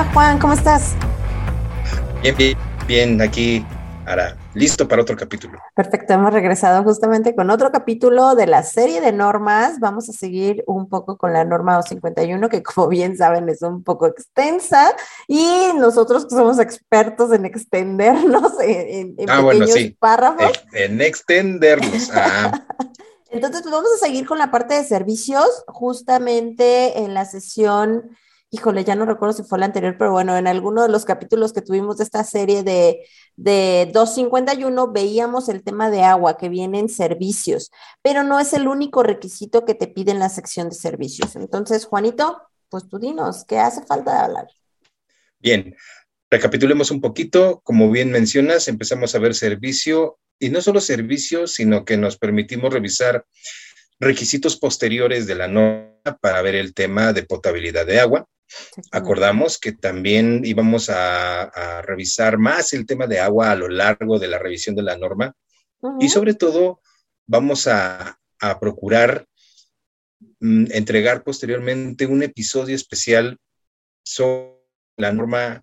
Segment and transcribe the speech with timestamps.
[0.00, 0.94] Hola Juan, ¿cómo estás?
[2.22, 3.62] Bien, bien, bien, aquí,
[4.54, 5.58] listo para otro capítulo.
[5.76, 9.78] Perfecto, hemos regresado justamente con otro capítulo de la serie de normas.
[9.78, 13.84] Vamos a seguir un poco con la norma 251, que como bien saben es un
[13.84, 14.96] poco extensa,
[15.28, 20.64] y nosotros somos expertos en extendernos en, ah, pequeños párrafos.
[20.72, 22.10] En, extendernos.
[22.14, 22.64] Ah.
[23.30, 28.16] Entonces, pues vamos a seguir con la parte de servicios, justamente en la sesión
[28.50, 31.52] híjole, ya no recuerdo si fue la anterior, pero bueno, en alguno de los capítulos
[31.52, 36.80] que tuvimos de esta serie de, de 251 veíamos el tema de agua que viene
[36.80, 37.70] en servicios,
[38.02, 41.36] pero no es el único requisito que te pide en la sección de servicios.
[41.36, 44.48] Entonces, Juanito, pues tú dinos, ¿qué hace falta de hablar?
[45.38, 45.76] Bien,
[46.30, 47.60] recapitulemos un poquito.
[47.64, 52.72] Como bien mencionas, empezamos a ver servicio y no solo servicio, sino que nos permitimos
[52.72, 53.24] revisar
[53.98, 58.26] requisitos posteriores de la norma para ver el tema de potabilidad de agua,
[58.90, 64.28] Acordamos que también íbamos a, revisar más el tema de agua a lo largo de
[64.28, 65.34] la revisión de la norma
[65.98, 66.80] y sobre todo
[67.26, 68.18] vamos a,
[68.60, 69.26] procurar
[70.40, 73.38] mm, entregar posteriormente un episodio especial
[74.02, 74.56] sobre
[74.96, 75.62] la norma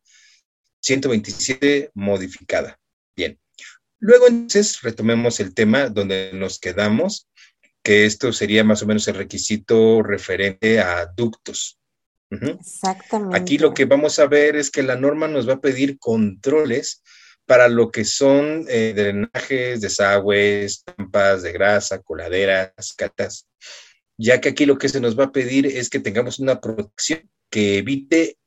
[0.81, 2.79] 127 modificada.
[3.15, 3.39] Bien.
[3.99, 7.27] Luego entonces retomemos el tema donde nos quedamos,
[7.81, 11.79] que esto sería más o menos el requisito referente a ductos.
[12.29, 13.37] Exactamente.
[13.37, 17.03] Aquí lo que vamos a ver es que la norma nos va a pedir controles
[17.45, 23.47] para lo que son eh, drenajes, desagües, trampas de grasa, coladeras, catas,
[24.17, 27.29] ya que aquí lo que se nos va a pedir es que tengamos una protección
[27.49, 28.37] que evite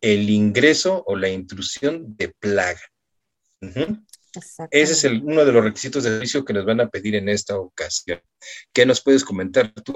[0.00, 2.80] el ingreso o la intrusión de plaga.
[4.70, 7.56] Ese es uno de los requisitos de servicio que nos van a pedir en esta
[7.58, 8.20] ocasión.
[8.72, 9.94] ¿Qué nos puedes comentar tú,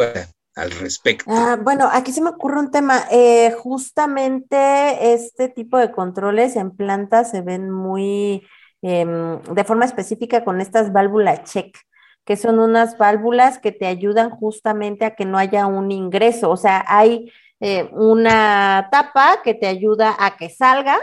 [0.55, 1.25] al respecto?
[1.29, 3.05] Ah, bueno, aquí se me ocurre un tema.
[3.11, 8.47] Eh, justamente este tipo de controles en plantas se ven muy
[8.83, 11.77] em, de forma específica con estas válvulas check,
[12.25, 16.51] que son unas válvulas que te ayudan justamente a que no haya un ingreso.
[16.51, 20.99] O sea, hay eh, una tapa que te ayuda a que salga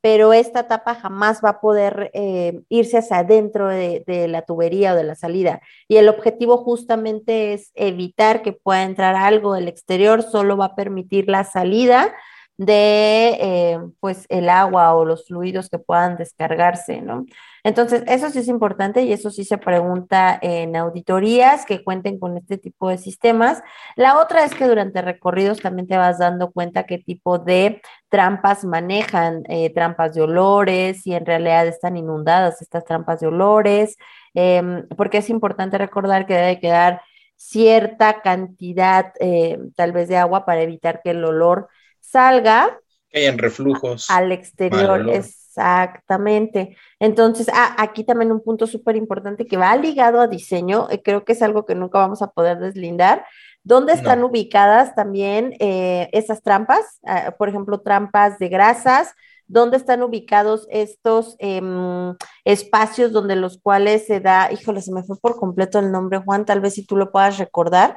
[0.00, 4.96] pero esta tapa jamás va a poder eh, irse hacia adentro de, la tubería o
[4.96, 5.60] de la salida.
[5.88, 10.74] Y el objetivo justamente es evitar que pueda entrar algo del exterior, solo va a
[10.76, 12.14] permitir la salida
[12.58, 17.24] de eh, pues el agua o los fluidos que puedan descargarse, ¿no?
[17.62, 22.36] Entonces, eso sí es importante y eso sí se pregunta en auditorías que cuenten con
[22.36, 23.62] este tipo de sistemas.
[23.96, 28.64] La otra es que durante recorridos también te vas dando cuenta qué tipo de trampas
[28.64, 33.96] manejan, eh, trampas de olores, si en realidad están inundadas estas trampas de olores,
[34.34, 37.02] em, porque es importante recordar que debe quedar
[37.36, 41.68] cierta cantidad eh, tal vez de agua para evitar que el olor
[42.10, 42.78] salga.
[43.10, 44.10] Que hayan reflujos.
[44.10, 46.76] Al exterior, exactamente.
[47.00, 51.24] Entonces, ah, aquí también un punto súper importante que va ligado a diseño, eh, creo
[51.24, 53.24] que es algo que nunca vamos a poder deslindar.
[53.64, 57.00] ¿Dónde están ubicadas también eh, esas trampas?
[57.04, 59.14] Ah, por ejemplo, trampas de grasas.
[59.46, 62.14] ¿Dónde están ubicados estos em,
[62.44, 66.44] espacios donde los cuales se da, híjole, se me fue por completo el nombre, Juan,
[66.44, 67.96] tal vez si tú lo puedas recordar,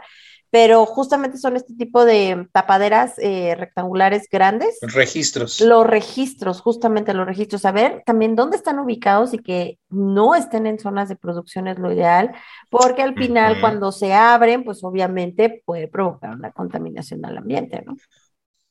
[0.51, 4.78] pero justamente son este tipo de tapaderas eh, rectangulares grandes.
[4.81, 5.62] Registros.
[5.62, 7.63] Los registros, justamente los registros.
[7.63, 11.79] A ver también dónde están ubicados y que no estén en zonas de producción es
[11.79, 12.34] lo ideal,
[12.69, 17.95] porque al final cuando se abren, pues obviamente puede provocar una contaminación al ambiente, ¿no?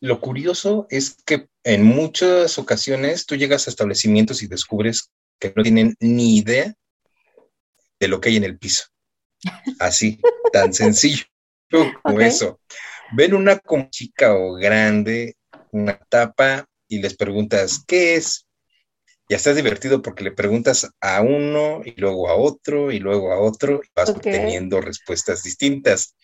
[0.00, 5.62] Lo curioso es que en muchas ocasiones tú llegas a establecimientos y descubres que no
[5.62, 6.74] tienen ni idea
[7.98, 8.84] de lo que hay en el piso.
[9.78, 10.20] Así,
[10.52, 11.24] tan sencillo
[12.02, 12.60] como eso.
[13.12, 15.36] Ven una como chica o grande,
[15.72, 18.46] una tapa, y les preguntas, ¿qué es?
[19.28, 23.38] Ya estás divertido porque le preguntas a uno y luego a otro y luego a
[23.38, 26.16] otro y vas obteniendo respuestas distintas.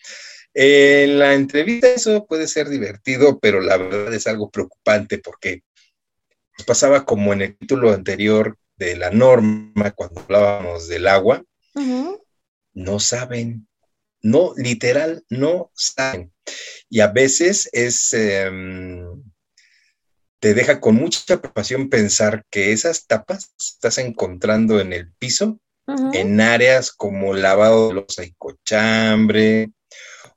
[0.53, 5.63] En la entrevista eso puede ser divertido, pero la verdad es algo preocupante porque
[6.65, 11.43] pasaba como en el título anterior de la norma cuando hablábamos del agua.
[12.73, 13.69] No saben,
[14.21, 16.33] no, literal, no saben.
[16.89, 19.23] Y a veces es, em,
[20.39, 25.59] te deja con mucha preocupación pensar que esas tapas estás encontrando en el piso,
[26.13, 29.71] en áreas como lavado de los y cochambre,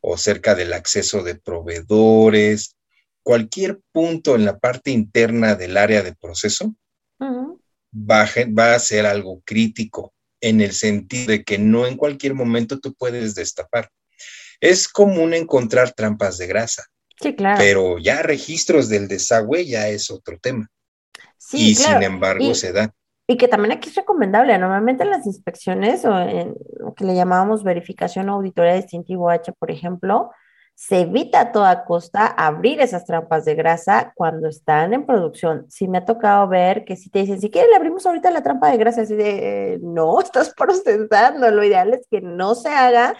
[0.00, 2.76] o cerca del acceso de proveedores,
[3.22, 6.74] cualquier punto en la parte interna del área de proceso
[7.20, 8.28] va,
[8.58, 12.94] va, a ser algo crítico en el sentido de que no en cualquier momento tú
[12.94, 13.90] puedes destapar.
[14.60, 16.84] Es común encontrar trampas de grasa.
[17.20, 17.58] Sí, claro.
[17.58, 20.68] Pero ya registros del desagüe ya es otro tema.
[21.36, 22.94] Sí, y sin embargo se da.
[23.26, 27.14] Y que también aquí es recomendable, normalmente en las inspecciones o en lo que le
[27.14, 30.30] llamábamos verificación o auditoría distintivo H, por ejemplo,
[30.80, 35.66] se evita a toda costa abrir esas trampas de grasa cuando están en producción.
[35.68, 38.70] Sí me ha tocado ver que si te dicen, si quieres abrimos ahorita la trampa
[38.70, 43.14] de grasa, así de, no, estás procesando, lo ideal es que no se haga.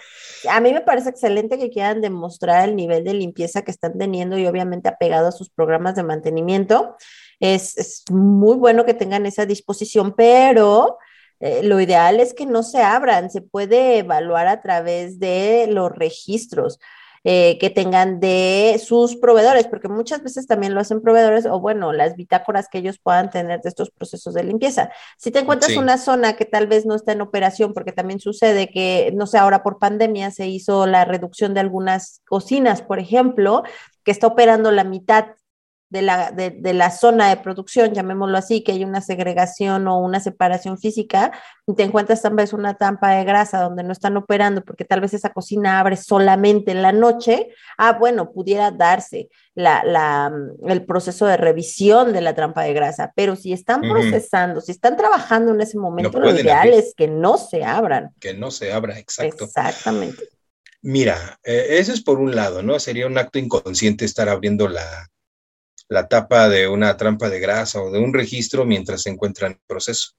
[0.51, 4.39] A mí me parece excelente que quieran demostrar el nivel de limpieza que están teniendo
[4.39, 6.97] y obviamente apegado a sus programas de mantenimiento
[7.41, 10.97] es, muy bueno que tengan esa disposición, pero
[11.41, 15.93] eh, lo ideal es que no se abran, se puede evaluar a través de los
[15.93, 16.79] registros.
[17.23, 21.93] Eh, que tengan de sus proveedores, porque muchas veces también lo hacen proveedores o bueno,
[21.93, 24.91] las bitácoras que ellos puedan tener de estos procesos de limpieza.
[25.19, 28.71] Si te encuentras una zona que tal vez no está en operación, porque también sucede
[28.71, 33.65] que, no sé, ahora por pandemia se hizo la reducción de algunas cocinas, por ejemplo,
[34.03, 35.27] que está operando la mitad
[35.91, 39.99] de la, de, de, la zona de producción, llamémoslo así, que hay una segregación o
[39.99, 41.33] una separación física,
[41.67, 45.01] y te encuentras tal vez una trampa de grasa donde no están operando porque tal
[45.01, 50.33] vez esa cocina abre solamente en la noche, ah, bueno, pudiera darse la, la,
[50.69, 54.97] el proceso de revisión de la trampa de grasa, pero si están procesando, si están
[54.97, 58.11] trabajando en ese momento, lo ideal es que no se abran.
[58.21, 59.45] Que no se abra, exacto.
[59.45, 60.23] Exactamente.
[60.83, 62.79] Mira, eh, eso es por un lado, ¿no?
[62.79, 65.11] Sería un acto inconsciente estar abriendo la,
[65.91, 69.55] la tapa de una trampa de grasa o de un registro mientras se encuentra en
[69.55, 70.13] el proceso.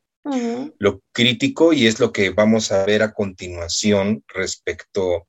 [0.77, 5.27] Lo crítico, y es lo que vamos a ver a continuación respecto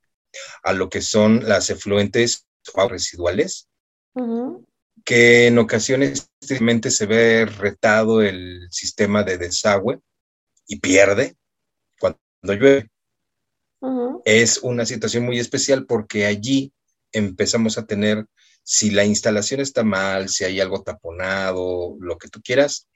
[0.62, 2.46] a lo que son las efluentes
[2.90, 3.68] residuales,
[5.04, 10.00] que en ocasiones tristemente se ve retado el sistema de desagüe
[10.66, 11.36] y pierde
[12.00, 12.90] cuando llueve.
[14.24, 16.72] Es una situación muy especial porque allí
[17.12, 18.26] empezamos a tener
[18.62, 22.88] si la instalación está mal, si hay algo taponado, lo que tú quieras,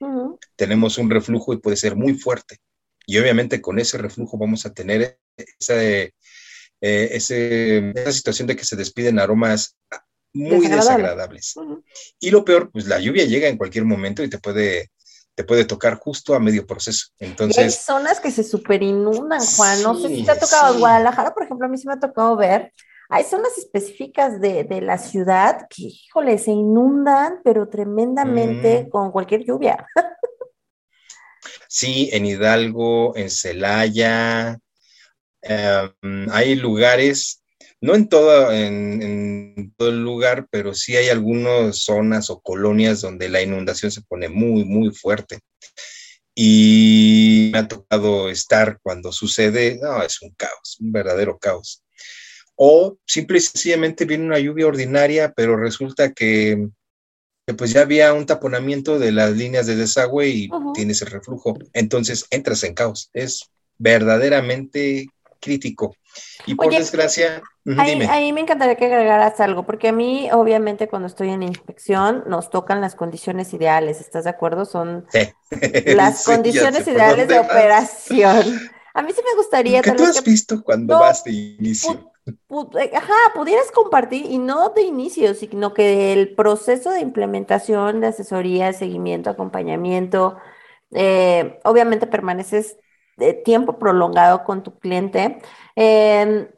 [0.54, 2.58] tenemos un reflujo y puede ser muy fuerte.
[3.06, 6.12] Y obviamente con ese reflujo vamos a tener esa, eh,
[6.80, 9.76] esa situación de que se despiden aromas
[10.32, 11.54] muy desagradables.
[12.20, 14.90] Y lo peor, pues la lluvia llega en cualquier momento y te puede
[15.36, 17.08] te puede tocar justo a medio proceso.
[17.18, 19.82] Entonces, hay zonas que se superinundan, Juan.
[19.82, 22.00] No sé si te ha tocado en Guadalajara, por ejemplo, a mí sí me ha
[22.00, 22.72] tocado ver
[23.08, 28.88] hay zonas específicas de, la ciudad que, híjole, se inundan, pero tremendamente mm.
[28.88, 29.86] con cualquier lluvia.
[31.68, 34.58] sí, en Hidalgo, en Celaya,
[35.42, 37.44] em, hay lugares,
[37.80, 43.28] no en todo, en, todo el lugar, pero sí hay algunas zonas o colonias donde
[43.28, 45.40] la inundación se pone muy, muy fuerte.
[46.34, 51.85] Y me ha tocado estar cuando sucede, no, es un caos, un verdadero caos
[52.56, 56.68] o simple y sencillamente viene una lluvia ordinaria, pero resulta que,
[57.56, 61.56] pues ya había un taponamiento de las líneas de desagüe y tienes el reflujo.
[61.74, 63.10] Entonces entras en caos.
[63.12, 65.06] Es verdaderamente
[65.38, 65.94] crítico.
[66.46, 67.42] Y por desgracia,
[67.76, 72.48] ahí, me encantaría que agregaras algo, porque a mí, obviamente, cuando estoy en inspección, nos
[72.48, 74.00] tocan las condiciones ideales.
[74.00, 74.64] ¿Estás de acuerdo?
[74.64, 75.06] Son
[75.86, 78.70] las condiciones ideales de operación.
[78.94, 79.82] A mí sí me gustaría.
[79.82, 82.12] ¿Qué tú has visto cuando vas de inicio?
[82.28, 88.08] Eh, ajá, pudieras compartir, y no de inicio, sino que el proceso de implementación, de
[88.08, 90.36] asesoría, seguimiento, acompañamiento,
[90.92, 92.78] eh, obviamente permaneces
[93.16, 95.38] de tiempo prolongado con tu cliente.
[95.76, 96.50] Eh,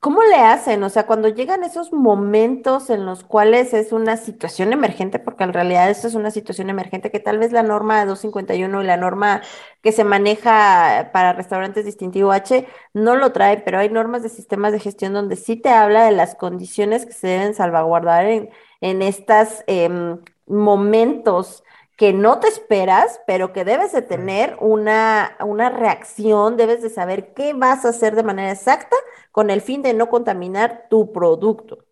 [0.00, 0.82] ¿Cómo le hacen?
[0.82, 5.52] O sea, cuando llegan esos momentos en los cuales es una situación emergente, porque en
[5.52, 9.42] realidad esto es una situación emergente que tal vez la norma 251 y la norma
[9.82, 14.72] que se maneja para restaurantes distintivo H no lo trae, pero hay normas de sistemas
[14.72, 18.48] de gestión donde sí te habla de las condiciones que se deben salvaguardar en,
[18.80, 21.62] en estos em, momentos
[22.00, 27.34] que no te esperas, pero que debes de tener una, una reacción, debes de saber
[27.34, 28.96] qué vas a hacer de manera exacta
[29.30, 31.84] con el fin de no contaminar tu producto.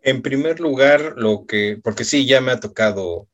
[0.00, 3.26] En primer lugar, lo que, porque sí, ya me ha tocado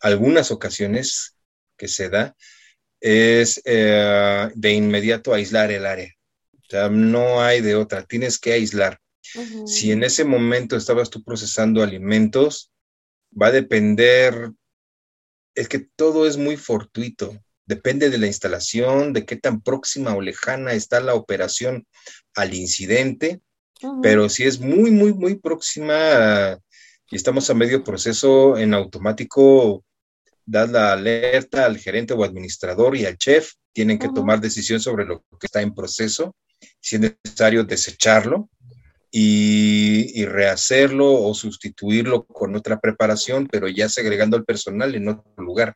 [0.00, 1.36] algunas ocasiones
[1.76, 2.34] que se da,
[2.98, 6.12] es eh, de inmediato aislar el área.
[6.52, 8.98] O sea, no hay de otra, tienes que aislar.
[9.66, 12.72] Si en ese momento estabas tú procesando alimentos,
[13.40, 14.50] va a depender,
[15.54, 20.20] es que todo es muy fortuito, depende de la instalación, de qué tan próxima o
[20.20, 21.86] lejana está la operación
[22.34, 23.40] al incidente,
[24.02, 26.58] pero si es muy, muy, muy próxima
[27.10, 29.84] y estamos a medio proceso en automático,
[30.44, 35.04] das la alerta al gerente o administrador y al chef, tienen que tomar decisión sobre
[35.04, 36.36] lo que está en proceso,
[36.80, 38.50] si es necesario desecharlo
[39.10, 45.74] y, rehacerlo o sustituirlo con otra preparación, pero ya segregando el personal en otro lugar.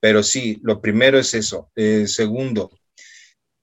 [0.00, 1.70] Pero sí, lo primero es eso.
[1.76, 2.70] Eh, segundo,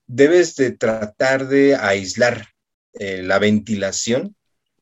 [0.07, 2.47] debes de tratar de aislar
[2.93, 4.35] eh, la ventilación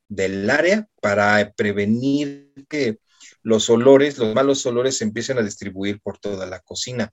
[0.08, 2.98] del área para prevenir que
[3.44, 7.12] los olores, los malos olores se empiecen a distribuir por toda la cocina.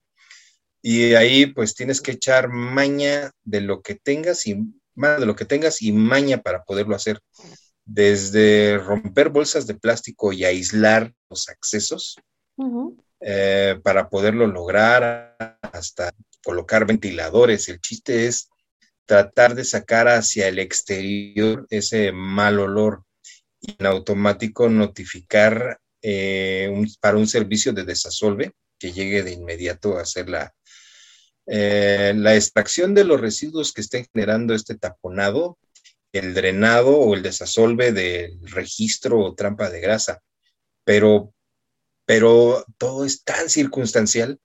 [0.82, 4.56] Y ahí pues tienes que echar maña de lo que tengas y
[4.96, 7.20] más de lo que tengas y maña para poderlo hacer.
[7.84, 12.16] Desde romper bolsas de plástico y aislar los accesos
[13.20, 16.12] eh, para poderlo lograr hasta
[16.42, 17.68] colocar ventiladores.
[17.68, 18.48] El chiste es
[19.04, 23.04] tratar de sacar hacia el exterior ese mal olor
[23.60, 30.02] y en automático notificar eh, para un servicio de desasolve que llegue de inmediato a
[30.02, 30.52] hacer la,
[31.46, 35.58] eh, la extracción de los residuos que estén generando este taponado,
[36.12, 40.22] el drenado o el desasolve del registro o trampa de grasa.
[40.84, 41.32] Pero,
[42.04, 44.40] pero todo es tan circunstancial,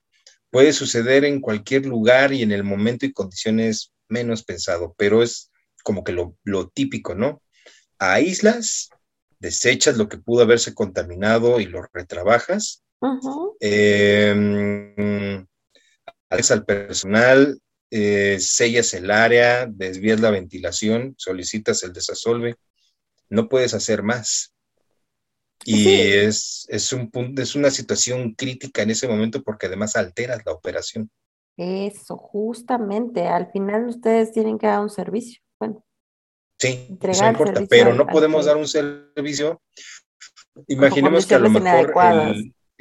[0.50, 5.50] puede suceder en cualquier lugar y en el momento y condiciones menos pensado, pero es
[5.82, 6.36] como que lo,
[6.68, 7.42] típico, ¿no?
[7.98, 8.90] Aíslas,
[9.40, 12.82] desechas lo que pudo haberse contaminado y lo retrabajas.
[13.00, 13.56] Uh
[16.50, 17.60] al personal,
[17.90, 22.56] eh, sellas el área, desvías la ventilación, solicitas el desasolve,
[23.28, 24.54] no puedes hacer más.
[25.64, 30.52] Y es, es, un es una situación crítica en ese momento porque además alteras la
[30.52, 31.10] operación.
[31.56, 35.40] Eso, justamente, al final ustedes tienen que dar un servicio.
[35.60, 35.84] Bueno.
[36.58, 39.62] Sí, eso importa, pero no podemos dar un servicio.
[40.68, 41.92] Imaginemos que a lo mejor,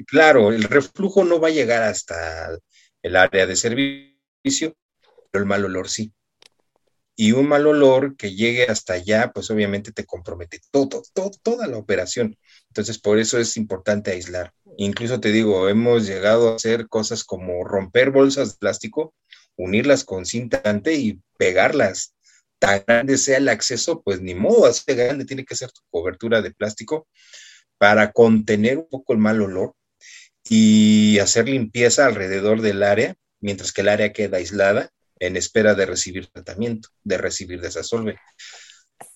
[0.07, 2.57] claro, el reflujo no va a llegar hasta
[3.03, 4.75] el área de servicio,
[5.31, 6.13] pero el mal olor sí.
[7.15, 11.67] Y un mal olor que llegue hasta allá, pues obviamente te compromete todo, todo, toda
[11.67, 12.37] la operación.
[12.69, 14.53] Entonces, por eso es importante aislar.
[14.77, 19.13] Incluso te digo, hemos llegado a hacer cosas como romper bolsas de plástico,
[19.55, 22.15] unirlas con cinta y pegarlas.
[22.59, 26.41] Tan grande sea el acceso, pues ni modo, así grande tiene que ser tu cobertura
[26.41, 27.07] de plástico
[27.77, 29.75] para contener un poco el mal olor
[30.49, 35.85] y hacer limpieza alrededor del área, mientras que el área queda aislada en espera de
[35.85, 38.17] recibir tratamiento, de recibir desasolve.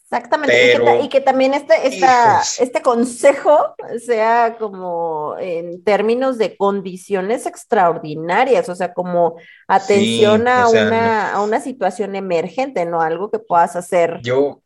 [0.03, 8.75] Exactamente, y, que, también este, este consejo sea como en términos de condiciones extraordinarias, o
[8.75, 9.36] sea, como
[9.67, 14.20] atención a, una, a una situación emergente, no algo que puedas hacer.
[14.22, 14.62] Yo,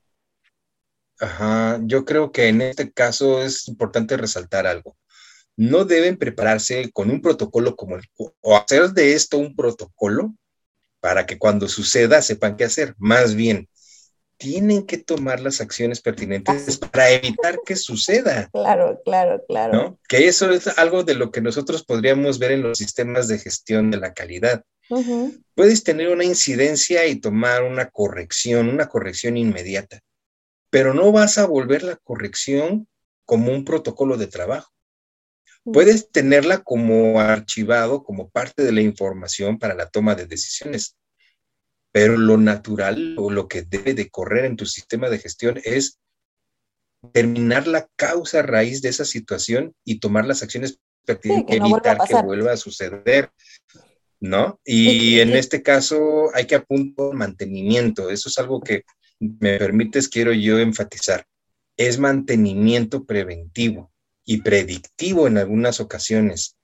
[1.22, 4.98] ajá, yo creo que en este caso es importante resaltar algo
[5.60, 10.34] no deben prepararse con un protocolo como el, o hacer de esto un protocolo
[11.02, 12.96] para que cuando suceda sepan qué hacer.
[12.98, 13.68] Más bien,
[14.38, 18.50] tienen que tomar las acciones pertinentes para evitar que suceda.
[18.54, 20.00] Claro, claro, claro.
[20.08, 23.92] Que eso es algo de lo que nosotros podríamos ver en los sistemas de gestión
[23.92, 24.64] de la calidad.
[25.56, 30.00] Puedes tener una incidencia y tomar una corrección, una corrección inmediata,
[30.70, 32.88] pero no vas a volver la corrección
[33.26, 34.72] como un protocolo de trabajo.
[35.74, 40.96] Puedes tenerla como archivado, como parte de la información para la toma de decisiones,
[41.92, 46.00] pero lo natural o lo que debe de correr en tu sistema de gestión es
[47.02, 52.52] determinar la causa raíz de esa situación y tomar las acciones para evitar que vuelva
[52.54, 53.32] a suceder.
[54.22, 54.60] ¿No?
[54.66, 58.10] Y en este caso hay que apuntar mantenimiento.
[58.10, 58.84] Eso es algo que
[59.18, 61.26] me permites, quiero yo enfatizar.
[61.78, 63.89] Es mantenimiento preventivo
[64.30, 66.56] y predictivo en algunas ocasiones.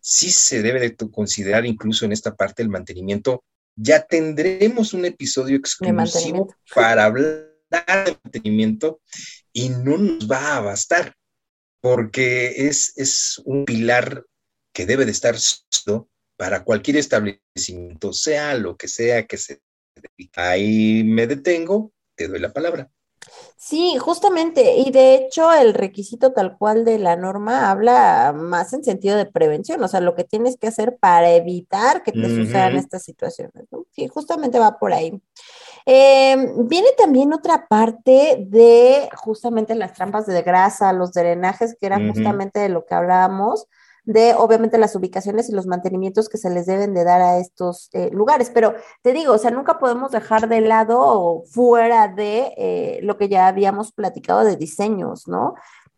[0.00, 3.44] Sí se debe de considerar incluso en esta parte el mantenimiento.
[3.76, 9.02] Ya tendremos un episodio exclusivo para hablar de mantenimiento
[9.52, 11.14] y no nos va a bastar
[11.82, 14.24] porque es, es un pilar
[14.72, 15.36] que debe de estar
[16.38, 19.60] para cualquier establecimiento, sea lo que sea que se
[20.36, 22.90] Ahí me detengo, te doy la palabra.
[23.56, 28.82] Sí, justamente, y de hecho el requisito tal cual de la norma habla más en
[28.82, 32.76] sentido de prevención, o sea, lo que tienes que hacer para evitar que te sucedan
[32.76, 33.84] estas situaciones, ¿no?
[33.90, 35.20] sí, justamente va por ahí.
[35.86, 41.98] Eh, viene también otra parte de justamente las trampas de grasa, los drenajes, que era
[41.98, 43.66] justamente de lo que hablábamos,
[44.04, 47.88] de obviamente las ubicaciones y los mantenimientos que se les deben de dar a estos
[47.92, 48.50] eh, lugares.
[48.52, 53.16] Pero te digo, o sea, nunca podemos dejar de lado o fuera de eh, lo
[53.16, 55.54] que ya habíamos platicado de diseños, ¿no?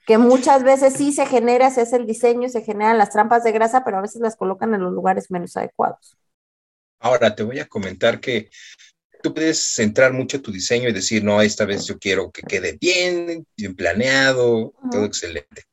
[0.06, 3.52] Que muchas veces sí se genera, se hace el diseño, se generan las trampas de
[3.52, 6.16] grasa, pero a veces las colocan en los lugares menos adecuados.
[6.98, 8.50] Ahora te voy a comentar que
[9.22, 12.76] tú puedes centrar mucho tu diseño y decir, no, esta vez yo quiero que quede
[12.80, 15.64] bien, bien planeado, todo excelente.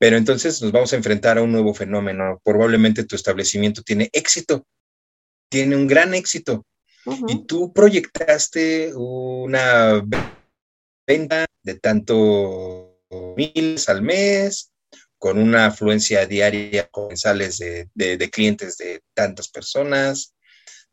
[0.00, 2.40] Pero entonces nos vamos a enfrentar a un nuevo fenómeno.
[2.42, 4.66] Probablemente tu establecimiento tiene éxito,
[5.50, 6.66] tiene un gran éxito.
[7.28, 10.02] Y tú proyectaste una
[11.06, 13.02] venta de tanto
[13.36, 14.72] miles al mes,
[15.18, 20.34] con una afluencia diaria comensales de, de clientes de tantas personas,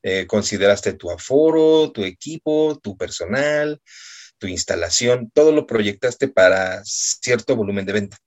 [0.04, 3.82] eh, consideraste tu aforo, tu equipo, tu personal,
[4.38, 8.18] tu instalación, todo lo proyectaste para cierto volumen de venta.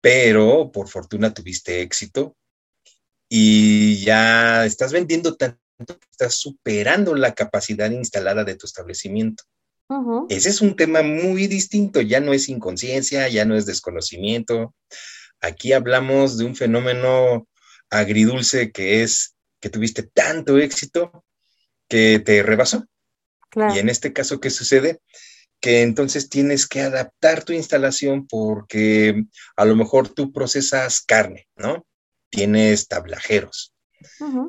[0.00, 2.36] Pero por fortuna tuviste éxito
[3.28, 9.44] y ya estás vendiendo tanto que estás superando la capacidad instalada de tu establecimiento.
[10.28, 14.74] Ese es un tema muy distinto, ya no es inconsciencia, ya no es desconocimiento.
[15.40, 17.48] Aquí hablamos de un fenómeno
[17.90, 21.24] agridulce que es que tuviste tanto éxito
[21.88, 22.86] que te rebasó.
[23.74, 25.00] Y en este caso, ¿qué sucede?
[25.60, 29.24] Que entonces tienes que adaptar tu instalación porque
[29.56, 31.86] a lo mejor tú procesas carne, ¿no?
[32.30, 33.74] Tienes tablajeros.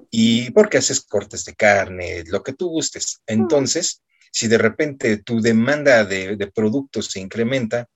[0.09, 3.21] Y porque haces cortes de carne, lo que tú gustes.
[3.27, 4.01] Entonces,
[4.31, 7.87] si de repente tu demanda de, de productos se incrementa,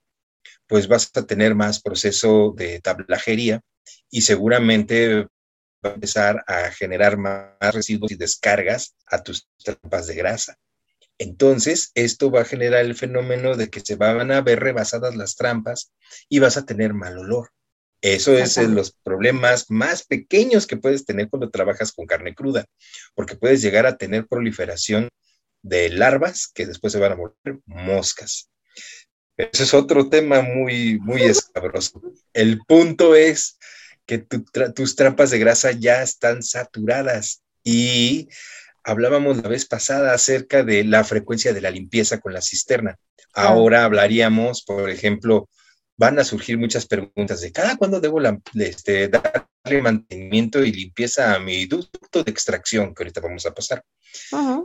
[0.68, 3.62] pues vas a tener más proceso de tablajería
[4.10, 5.28] y seguramente
[5.86, 10.58] va a empezar a generar más residuos y descargas a tus trampas de grasa.
[11.18, 15.36] Entonces, esto va a generar el fenómeno de que se van a ver rebasadas las
[15.36, 15.94] trampas
[16.30, 17.52] y vas a tener mal olor.
[18.02, 22.66] Eso es los problemas más pequeños que puedes tener cuando trabajas con carne cruda,
[23.16, 25.10] porque puedes llegar a tener proliferación
[25.64, 28.52] de larvas que después se van a volver moscas.
[29.38, 32.02] Ese es otro tema muy, muy escabroso.
[32.34, 33.58] El punto es
[34.06, 38.30] que tus trampas de grasa ya están saturadas y
[38.86, 42.98] hablábamos la vez pasada acerca de la frecuencia de la limpieza con la cisterna.
[43.34, 45.50] Ahora hablaríamos, por ejemplo,
[45.98, 48.20] van a surgir muchas preguntas de cada cuándo debo
[48.54, 53.84] este, darle mantenimiento y limpieza a mi ducto de extracción, que ahorita vamos a pasar.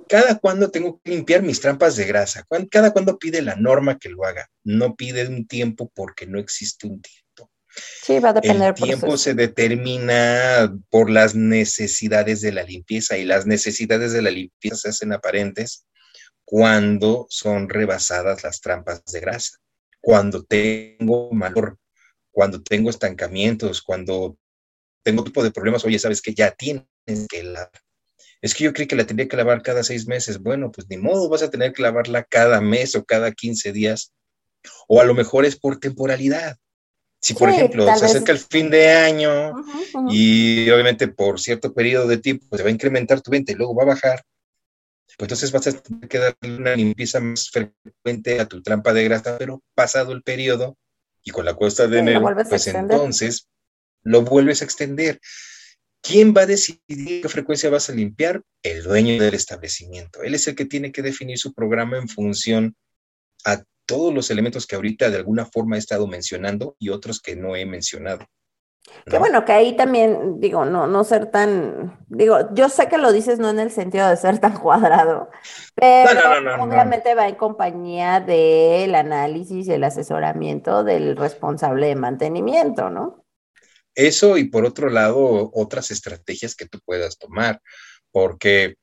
[0.08, 4.10] Cada cuándo tengo que limpiar mis trampas de grasa, cada cuándo pide la norma que
[4.10, 4.48] lo haga.
[4.64, 7.19] No pide un tiempo porque no existe un tiempo.
[8.02, 8.74] Sí, va a depender.
[8.76, 14.30] El tiempo se determina por las necesidades de la limpieza y las necesidades de la
[14.30, 15.86] limpieza se hacen aparentes
[16.44, 19.58] cuando son rebasadas las trampas de grasa,
[20.00, 21.78] cuando tengo malor,
[22.30, 24.36] cuando tengo estancamientos, cuando
[25.04, 26.86] tengo tipo de problemas, oye, sabes que ya tienes
[27.28, 27.70] que lavar.
[28.42, 30.38] Es que yo creí que la tenía que lavar cada seis meses.
[30.38, 34.12] Bueno, pues ni modo, vas a tener que lavarla cada mes o cada 15 días.
[34.88, 36.56] O a lo mejor es por temporalidad.
[37.20, 39.52] Si, por ejemplo, se acerca el fin de año
[40.08, 43.74] y obviamente por cierto periodo de tiempo se va a incrementar tu venta y luego
[43.74, 44.24] va a bajar,
[45.18, 49.04] pues entonces vas a tener que darle una limpieza más frecuente a tu trampa de
[49.04, 50.78] grasa, pero pasado el periodo
[51.22, 53.46] y con la cuesta de enero, pues entonces
[54.02, 55.20] lo vuelves a extender.
[56.00, 58.42] ¿Quién va a decidir qué frecuencia vas a limpiar?
[58.62, 60.22] El dueño del establecimiento.
[60.22, 62.74] Él es el que tiene que definir su programa en función
[63.44, 67.34] a todos los elementos que ahorita de alguna forma he estado mencionando y otros que
[67.34, 68.24] no he mencionado.
[69.04, 73.10] Qué bueno, que ahí también, digo, no, no ser tan, digo, yo sé que lo
[73.10, 75.28] dices no en el sentido de ser tan cuadrado,
[75.74, 83.24] pero obviamente va en compañía del análisis y el asesoramiento del responsable de mantenimiento, ¿no?
[83.96, 87.60] Eso y por otro lado, otras estrategias que tú puedas tomar,
[88.12, 88.76] porque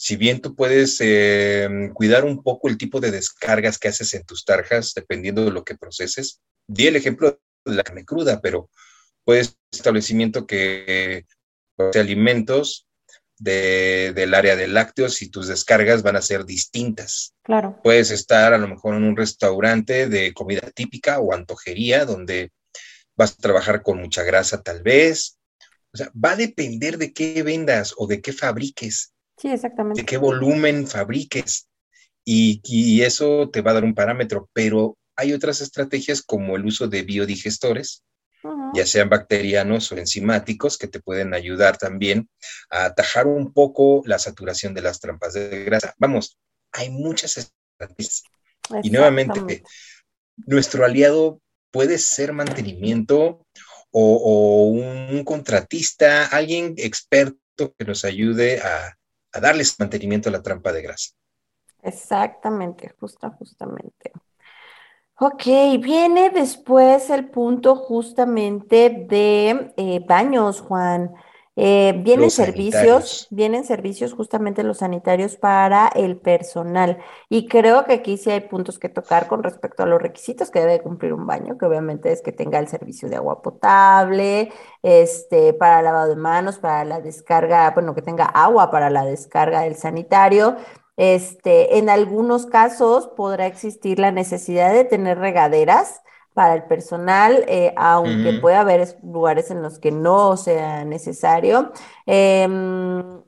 [0.00, 4.24] si bien tú puedes em, cuidar un poco el tipo de descargas que haces en
[4.24, 8.70] tus tarjas, dependiendo de lo que proceses, di el ejemplo de la carne cruda, pero
[9.26, 11.26] puedes establecimiento que
[11.76, 12.88] de alimentos
[13.38, 17.34] del área de lácteos y tus descargas van a ser distintas.
[17.42, 17.78] Claro.
[17.84, 22.52] Puedes estar a lo mejor en un restaurante de comida típica o antojería donde
[23.16, 25.36] vas a trabajar con mucha grasa tal vez.
[25.92, 29.12] O sea, va a depender de qué vendas o de qué fabriques.
[29.40, 30.02] Sí, exactamente.
[30.02, 31.66] De qué volumen fabriques.
[32.24, 36.86] Y, eso te va a dar un parámetro, pero hay otras estrategias como el uso
[36.86, 38.04] de biodigestores
[38.72, 42.28] ya sean bacterianos o enzimáticos, que te pueden ayudar también
[42.70, 45.94] a atajar un poco la saturación de las trampas de grasa.
[45.98, 46.38] Vamos,
[46.72, 48.22] hay muchas estrategias.
[48.82, 49.62] Y nuevamente,
[50.46, 53.44] nuestro aliado puede ser mantenimiento
[53.90, 58.96] o, un contratista, alguien experto que nos ayude a,
[59.32, 61.10] a darles mantenimiento a la trampa de grasa.
[61.82, 64.12] Exactamente, justo, justamente.
[65.18, 65.44] Ok,
[65.80, 71.12] viene después el punto justamente de eh, baños, Juan.
[71.62, 76.96] Eh, vienen servicios, vienen servicios justamente los sanitarios para el personal.
[77.28, 80.60] Y creo que aquí sí hay puntos que tocar con respecto a los requisitos que
[80.60, 84.50] debe cumplir un baño, que obviamente es que tenga el servicio de agua potable,
[84.82, 89.60] este, para lavado de manos, para la descarga, bueno, que tenga agua para la descarga
[89.60, 90.56] del sanitario
[91.00, 96.02] este, en algunos casos podrá existir la necesidad de tener regaderas
[96.40, 101.70] para el personal, eh, aunque pueda haber lugares en los que no sea necesario.
[102.06, 103.20] Em,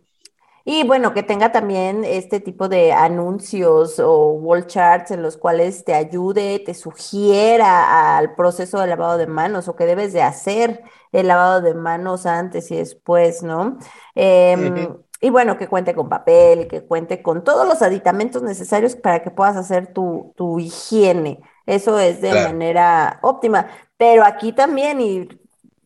[0.64, 5.85] y bueno, que tenga también este tipo de anuncios o wall charts en los cuales
[5.85, 10.83] te ayude, te sugiera al proceso de lavado de manos o que debes de hacer
[11.12, 13.77] el lavado de manos antes y después, ¿no?
[14.14, 19.22] Em, y bueno, que cuente con papel, que cuente con todos los aditamentos necesarios para
[19.22, 21.40] que puedas hacer tu, higiene.
[21.66, 23.68] Eso es de manera óptima.
[23.96, 25.29] Pero aquí también, y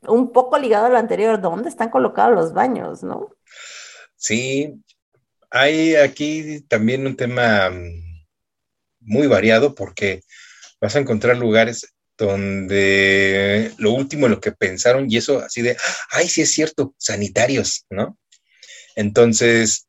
[0.08, 3.30] un poco ligado a lo anterior, ¿dónde están colocados los baños, no?
[4.16, 4.82] Sí,
[5.50, 8.24] hay aquí también un tema mm,
[9.00, 10.22] muy variado porque
[10.80, 15.76] vas a encontrar lugares donde lo último en lo que pensaron, y eso así de,
[16.10, 18.18] ay, sí es cierto, sanitarios, ¿no?
[18.94, 19.86] Entonces,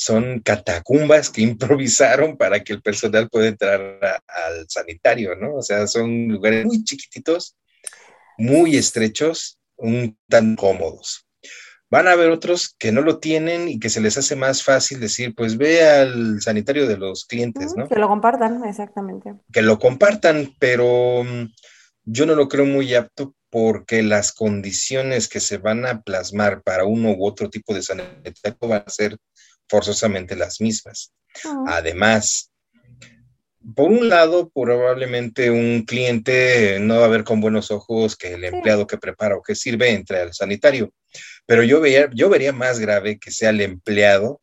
[0.00, 5.56] son catacumbas que improvisaron para que el personal pueda entrar al sanitario, ¿no?
[5.56, 7.54] O sea, son lugares muy chiquititos,
[8.38, 11.26] muy estrechos, un tan cómodos.
[11.90, 15.00] Van a haber otros que no lo tienen y que se les hace más fácil
[15.00, 17.88] decir, pues ve al sanitario de los clientes, ¿no?
[17.88, 19.34] Que lo compartan, exactamente.
[19.52, 21.52] Que lo compartan, pero mm,
[22.04, 26.84] yo no lo creo muy apto porque las condiciones que se van a plasmar para
[26.84, 29.18] uno u otro tipo de sanitario van a ser
[29.70, 31.12] forzosamente las mismas.
[31.44, 31.64] Ah.
[31.68, 32.50] Además,
[33.74, 38.44] por un lado, probablemente un cliente no va a ver con buenos ojos que el
[38.44, 40.92] empleado que prepara o que sirve entre al sanitario,
[41.46, 44.40] pero yo, veía, yo vería más grave que sea el empleado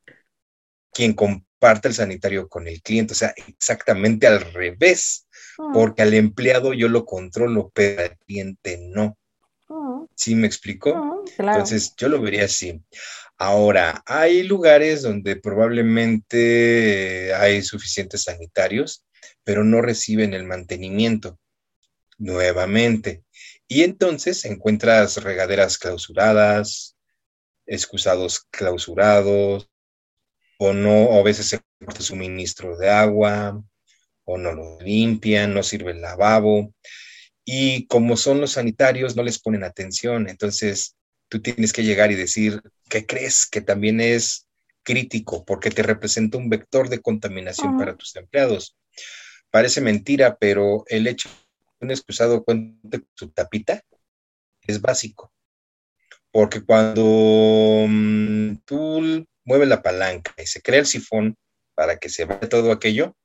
[0.91, 5.27] quien comparte el sanitario con el cliente, o sea, exactamente al revés.
[5.59, 5.71] Ah.
[5.73, 9.17] porque al empleado yo lo controlo, pero al cliente no.
[9.69, 10.05] Ah.
[10.15, 11.23] ¿Sí me explico?
[11.37, 12.81] Entonces, yo lo vería así.
[13.37, 19.05] Ahora, hay lugares donde probablemente hay suficientes sanitarios,
[19.43, 21.39] pero no reciben el mantenimiento
[22.17, 23.23] nuevamente.
[23.67, 26.97] Y entonces encuentras regaderas clausuradas,
[27.67, 29.69] excusados clausurados,
[30.57, 33.63] o no, o a veces se corta suministro de agua,
[34.25, 36.73] o no lo limpian, no sirve el lavabo.
[37.45, 40.27] Y como son los sanitarios, no les ponen atención.
[40.27, 40.96] Entonces,
[41.29, 43.47] tú tienes que llegar y decir, ¿qué crees?
[43.47, 44.47] Que también es
[44.83, 48.77] crítico porque te representa un vector de contaminación para tus empleados.
[49.51, 53.81] Parece mentira, pero el hecho de que un excusado cuente su tapita
[54.61, 55.33] es básico.
[56.31, 61.35] Porque cuando mm, tú mueves la palanca y se crea el sifón
[61.73, 63.15] para que se vaya todo aquello,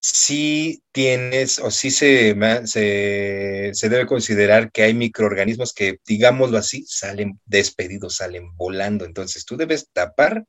[0.00, 2.34] sí tienes o sí se,
[2.64, 9.04] se, debe considerar que hay microorganismos que, digámoslo así, salen despedidos, salen volando.
[9.04, 10.44] Entonces tú debes tapar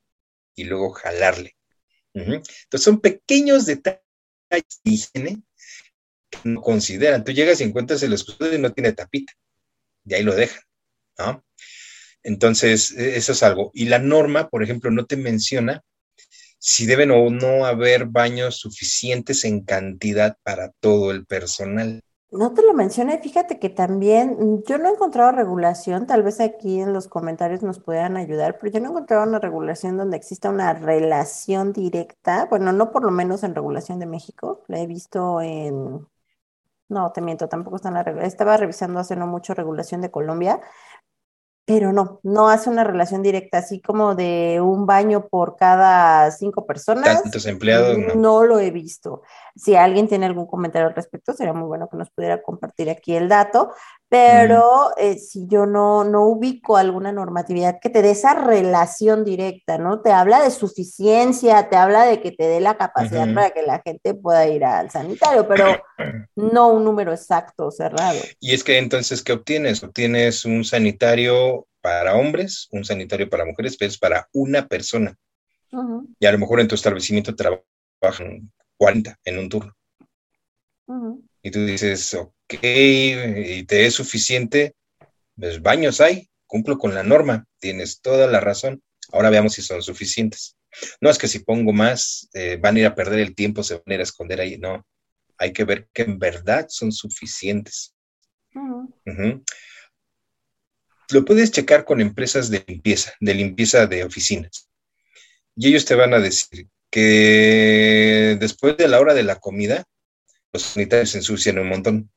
[0.55, 1.55] y luego jalarle.
[2.13, 4.01] Entonces son pequeños detalles
[5.13, 5.37] que
[6.43, 7.23] no consideran.
[7.23, 9.33] Tú llegas y encuentras el escudo y no tiene tapita.
[10.05, 10.63] Y ahí lo dejan.
[12.23, 13.71] Entonces, e, eso es algo.
[13.73, 15.83] Y la norma, por ejemplo, no te menciona
[16.63, 22.03] si deben o no haber baños suficientes en cantidad para todo el personal.
[22.29, 26.39] No te lo mencioné, fíjate que también mm, yo no he encontrado regulación, tal vez
[26.39, 30.17] aquí en los comentarios nos puedan ayudar, pero yo no he encontrado una regulación donde
[30.17, 34.87] exista una relación directa, bueno, no por lo menos en regulación de México, la he
[34.87, 36.07] visto en,
[36.89, 40.11] no, te miento, tampoco está en la regulación, estaba revisando hace no mucho regulación de
[40.11, 40.61] Colombia,
[41.71, 46.65] pero no, no hace una relación directa, así como de un baño por cada cinco
[46.65, 47.23] personas.
[47.23, 48.15] Tantos empleados, no.
[48.15, 49.21] no lo he visto.
[49.55, 53.15] Si alguien tiene algún comentario al respecto, sería muy bueno que nos pudiera compartir aquí
[53.15, 53.71] el dato,
[54.11, 59.77] pero eh, si yo no, no ubico alguna normatividad que te dé esa relación directa,
[59.77, 60.01] ¿no?
[60.01, 63.79] Te habla de suficiencia, te habla de que te dé la capacidad para que la
[63.79, 65.81] gente pueda ir al sanitario, pero
[66.35, 68.19] no un número exacto, cerrado.
[68.41, 69.81] Y es que entonces, ¿qué obtienes?
[69.81, 75.15] Obtienes un sanitario para hombres, un sanitario para mujeres, pero es para una persona.
[76.19, 79.73] Y a lo mejor en tu establecimiento trabajan 40 en un turno.
[81.41, 84.75] Y tú dices, ok, y te es suficiente,
[85.35, 88.83] pues baños hay, cumplo con la norma, tienes toda la razón.
[89.11, 90.55] Ahora veamos si son suficientes.
[90.99, 93.75] No es que si pongo más, eh, van a ir a perder el tiempo, se
[93.75, 94.57] van a ir a esconder ahí.
[94.57, 94.85] No,
[95.37, 97.95] hay que ver que en verdad son suficientes.
[101.09, 104.69] Lo puedes checar con empresas de limpieza, de limpieza de oficinas.
[105.55, 109.85] Y ellos te van a decir que después de la hora de la comida,
[110.53, 112.11] los sanitarios se ensucian un montón,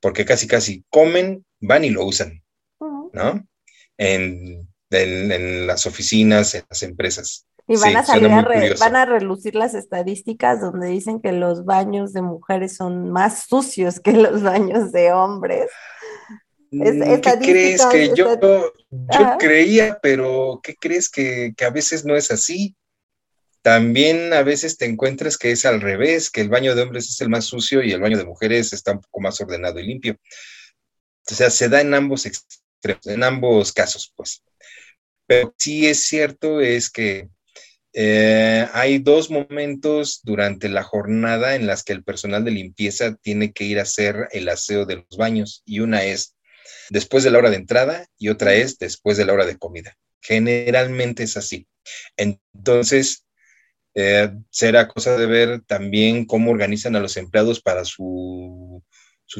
[0.00, 2.42] porque casi casi comen, van y lo usan,
[2.80, 3.46] ¿no?
[3.98, 7.46] En, las oficinas, en las empresas.
[7.66, 8.42] Y van a salir a
[8.78, 14.00] van a relucir las estadísticas donde dicen que los baños de mujeres son más sucios
[14.00, 15.70] que los baños de hombres.
[16.72, 18.36] Mm, ¿Qué crees que yo,
[18.90, 22.76] yo creía, pero qué crees que, que, a veces no es así?
[23.62, 27.20] También a veces te encuentras que es al revés, que el baño de hombres es
[27.20, 30.18] el más sucio y el baño de mujeres está un poco más ordenado y limpio.
[31.30, 34.42] O sea, se da en ambos extremos, en ambos casos, pues.
[35.26, 37.28] Pero sí es cierto es que
[37.94, 43.52] eh, hay dos momentos durante la jornada en las que el personal de limpieza tiene
[43.52, 46.36] que ir a hacer el aseo de los baños y una es
[46.90, 49.96] después de la hora de entrada y otra es después de la hora de comida.
[50.20, 51.66] Generalmente es así.
[52.16, 53.24] Entonces,
[53.94, 58.82] eh, será cosa de ver también cómo organizan a los empleados para su,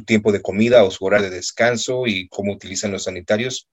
[0.06, 3.68] tiempo de comida o su hora de descanso y cómo utilizan los sanitarios.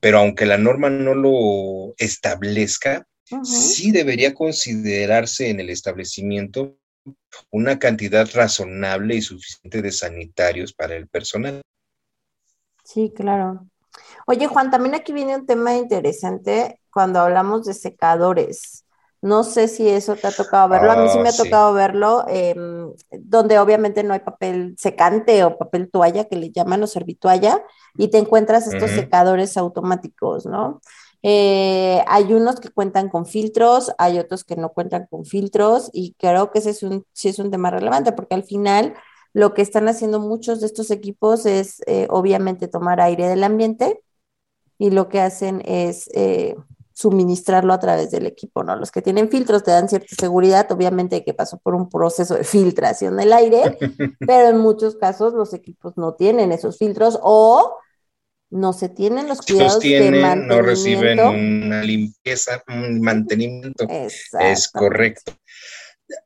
[0.00, 3.06] Pero aunque la norma no lo establezca,
[3.42, 6.78] sí debería considerarse en el establecimiento
[7.50, 11.60] una cantidad razonable y suficiente de sanitarios para el personal.
[12.84, 13.66] Sí, claro.
[14.26, 18.84] Oye, Juan, también aquí viene un tema interesante cuando hablamos de secadores.
[19.20, 21.72] No sé si eso te ha tocado verlo, a mí sí me ha ah, tocado
[21.72, 26.86] verlo, em, donde obviamente no hay papel secante o papel toalla, que le llaman o
[26.86, 27.64] servitualla,
[27.96, 30.80] y te encuentras estos secadores automáticos, ¿no?
[31.22, 36.14] Eh, hay unos que cuentan con filtros, hay otros que no cuentan con filtros, y
[36.18, 38.94] creo que ese es un, sí es un tema relevante, porque al final
[39.32, 44.00] lo que están haciendo muchos de estos equipos es eh, obviamente tomar aire del ambiente,
[44.78, 46.54] y lo que hacen es eh,
[46.98, 48.74] suministrarlo a través del equipo, ¿no?
[48.74, 52.42] Los que tienen filtros te dan cierta seguridad, obviamente que pasó por un proceso de
[52.44, 53.78] filtración del aire,
[54.18, 57.76] pero en muchos casos los equipos no tienen esos filtros o
[58.50, 60.56] no se tienen los cuidados de mantenimiento.
[60.56, 63.86] no reciben una limpieza, un mantenimiento.
[64.40, 65.36] Es correcto.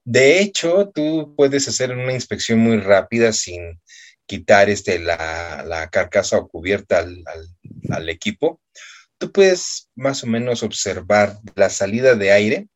[0.04, 3.78] De hecho, tú puedes hacer una inspección muy rápida sin
[4.24, 7.22] quitar este, la, carcasa o cubierta al,
[7.90, 8.62] al equipo
[9.22, 12.66] tú puedes más o menos observar la salida de aire,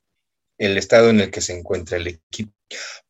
[0.58, 2.52] el estado en el que se encuentra el equipo.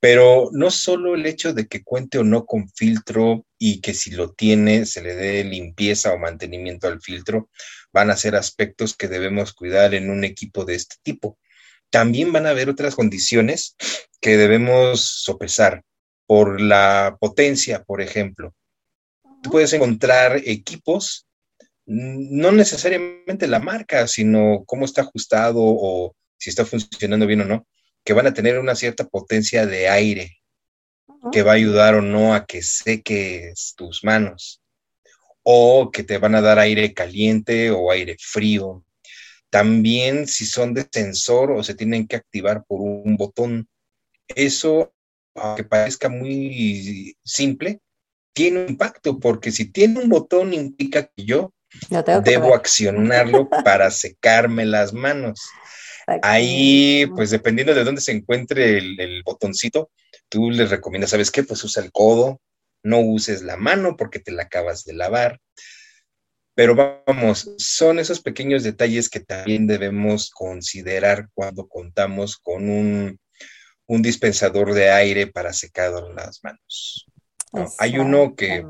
[0.00, 4.12] Pero no solo el hecho de que cuente o no con filtro y que si
[4.12, 7.50] lo tiene se le dé limpieza o mantenimiento al filtro,
[7.92, 11.38] van a ser aspectos que debemos cuidar en un equipo de este tipo.
[11.90, 13.76] También van a haber otras condiciones
[14.18, 15.82] que debemos sopesar
[16.26, 18.54] por la potencia, por ejemplo.
[19.42, 21.25] Tú puedes encontrar equipos
[21.86, 27.66] no necesariamente la marca, sino cómo está ajustado o si está funcionando bien o no,
[28.04, 30.38] que van a tener una cierta potencia de aire
[31.32, 34.60] que va a ayudar o no a que seques tus manos
[35.42, 38.84] o que te van a dar aire caliente o aire frío.
[39.48, 43.68] También si son de sensor o se tienen que activar por un botón.
[44.26, 44.92] Eso,
[45.34, 47.80] aunque parezca muy simple,
[48.32, 51.54] tiene un impacto porque si tiene un botón implica que yo
[52.24, 55.40] debo accionarlo para secarme las manos.
[56.22, 59.90] Ahí, pues dependiendo de dónde se encuentre el, botoncito,
[60.28, 61.42] tú les recomiendas, ¿sabes qué?
[61.42, 62.40] Pues usa el codo,
[62.84, 65.40] no uses la mano porque te la acabas de lavar.
[66.54, 73.18] Pero vamos, son esos pequeños detalles que también debemos considerar cuando contamos con un,
[73.88, 77.06] dispensador de aire para secado las manos.
[77.78, 78.64] Hay uno que,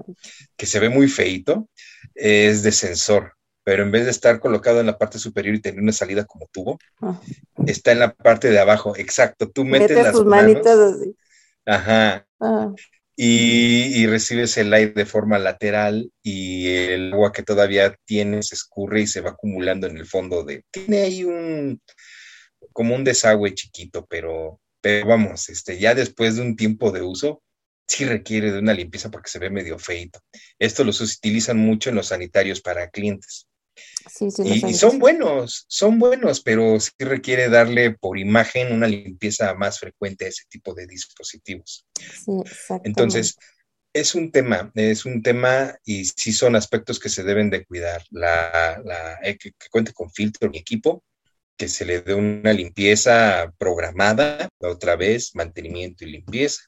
[0.56, 1.68] que, se ve muy feito,
[2.14, 3.32] es de sensor,
[3.64, 6.48] pero en vez de estar colocado en la parte superior y tener una salida como
[6.52, 7.20] tubo, ah.
[7.66, 8.96] está en la parte de abajo.
[8.96, 11.16] Exacto, tú metes las tus manitas así.
[11.64, 12.24] Ajá.
[12.38, 12.72] Ah.
[13.16, 19.00] y, recibes el aire de forma lateral y el agua que todavía tiene se escurre
[19.00, 20.62] y se va acumulando en el fondo de...
[20.70, 21.80] Tiene ahí un...
[22.72, 27.42] como un desagüe chiquito, pero, pero vamos, este, ya después de un tiempo de uso,
[27.86, 30.20] sí requiere de una limpieza porque se ve medio feito.
[30.58, 33.46] Esto los utilizan mucho en los sanitarios para clientes.
[34.10, 38.86] Sí, sí, y, y, son buenos, son buenos, pero sí requiere darle por imagen una
[38.86, 41.84] limpieza más frecuente a ese tipo de dispositivos.
[42.24, 42.32] Sí,
[42.84, 43.36] Entonces,
[43.96, 48.02] es un tema, es un tema y sí son aspectos que se deben de cuidar.
[48.10, 51.02] La, la eh, que, cuente con filtro y equipo,
[51.56, 56.62] que se le dé una limpieza programada, otra vez, mantenimiento y limpieza,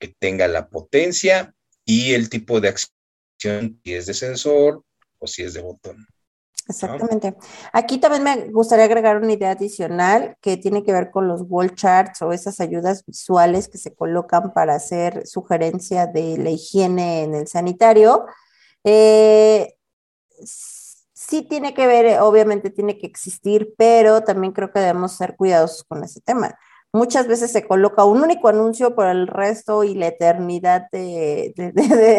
[0.00, 4.82] que tenga la potencia y el tipo de acción, si es de sensor
[5.18, 6.06] o si es de botón.
[6.68, 7.36] Exactamente.
[7.72, 11.74] Aquí también me gustaría agregar una idea adicional que tiene que ver con los wall
[11.74, 17.34] charts o esas ayudas visuales que se colocan para hacer sugerencia de la higiene en
[17.34, 18.26] el sanitario.
[18.84, 19.74] Eh,
[20.44, 25.84] sí tiene que ver, obviamente tiene que existir, pero también creo que debemos ser cuidadosos
[25.84, 26.56] con ese tema.
[26.92, 31.52] Muchas veces se coloca un único anuncio por el resto y la eternidad de,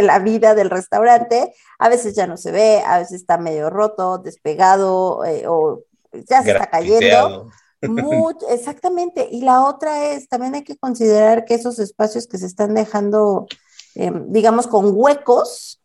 [0.01, 1.53] la vida del restaurante.
[1.77, 6.41] A veces ya no se ve, a veces está medio roto, despegado eh, o ya
[6.41, 7.49] se está cayendo.
[8.49, 9.27] exactamente.
[9.29, 13.47] Y la otra es, también hay que considerar que esos espacios que se están dejando,
[13.95, 15.81] em, digamos, con huecos,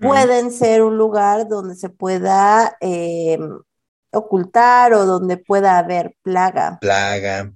[0.00, 3.60] pueden ser un lugar donde se pueda em,
[4.12, 6.78] ocultar o donde pueda haber plaga.
[6.80, 7.52] Plaga.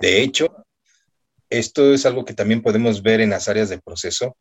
[0.00, 0.64] De hecho,
[1.50, 4.36] esto es algo que también podemos ver en las áreas de proceso,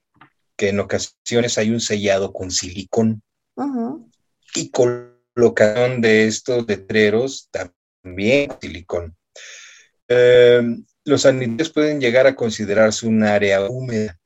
[0.56, 3.24] que en ocasiones hay un sellado con silicón
[4.56, 9.18] y colocación de estos letreros también con silicón.
[10.08, 14.20] Em, los sanitarios pueden llegar a considerarse un área húmeda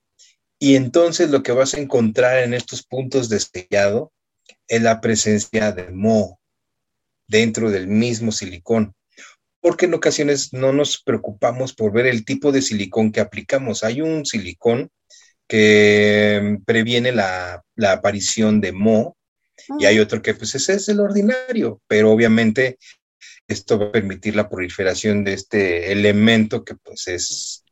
[0.60, 4.12] y entonces lo que vas a encontrar en estos puntos de sellado
[4.68, 6.40] es la presencia de moho
[7.28, 8.94] dentro del mismo silicón,
[9.60, 13.84] porque en ocasiones no nos preocupamos por ver el tipo de silicón que aplicamos.
[13.84, 14.90] Hay un silicón
[15.48, 19.18] que previene la, aparición de moho
[19.80, 22.78] y hay otro que pues ese es el ordinario, pero obviamente
[23.48, 27.64] esto va a permitir la proliferación de este elemento que pues es,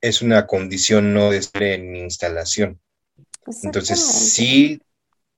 [0.00, 2.80] es una condición no de estar en instalación.
[3.62, 4.80] Entonces sí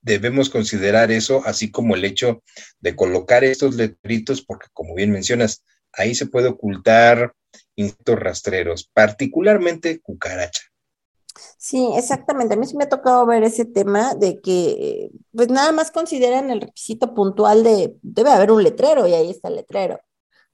[0.05, 2.43] debemos considerar eso, así como el hecho
[2.79, 7.33] de colocar estos letritos, porque como bien mencionas, ahí se puede ocultar
[7.75, 10.61] insectos rastreros, particularmente cucaracha.
[11.57, 12.53] Sí, exactamente.
[12.53, 16.51] A mí sí me ha tocado ver ese tema de que, pues nada más consideran
[16.51, 19.99] el requisito puntual de, debe haber un letrero y ahí está el letrero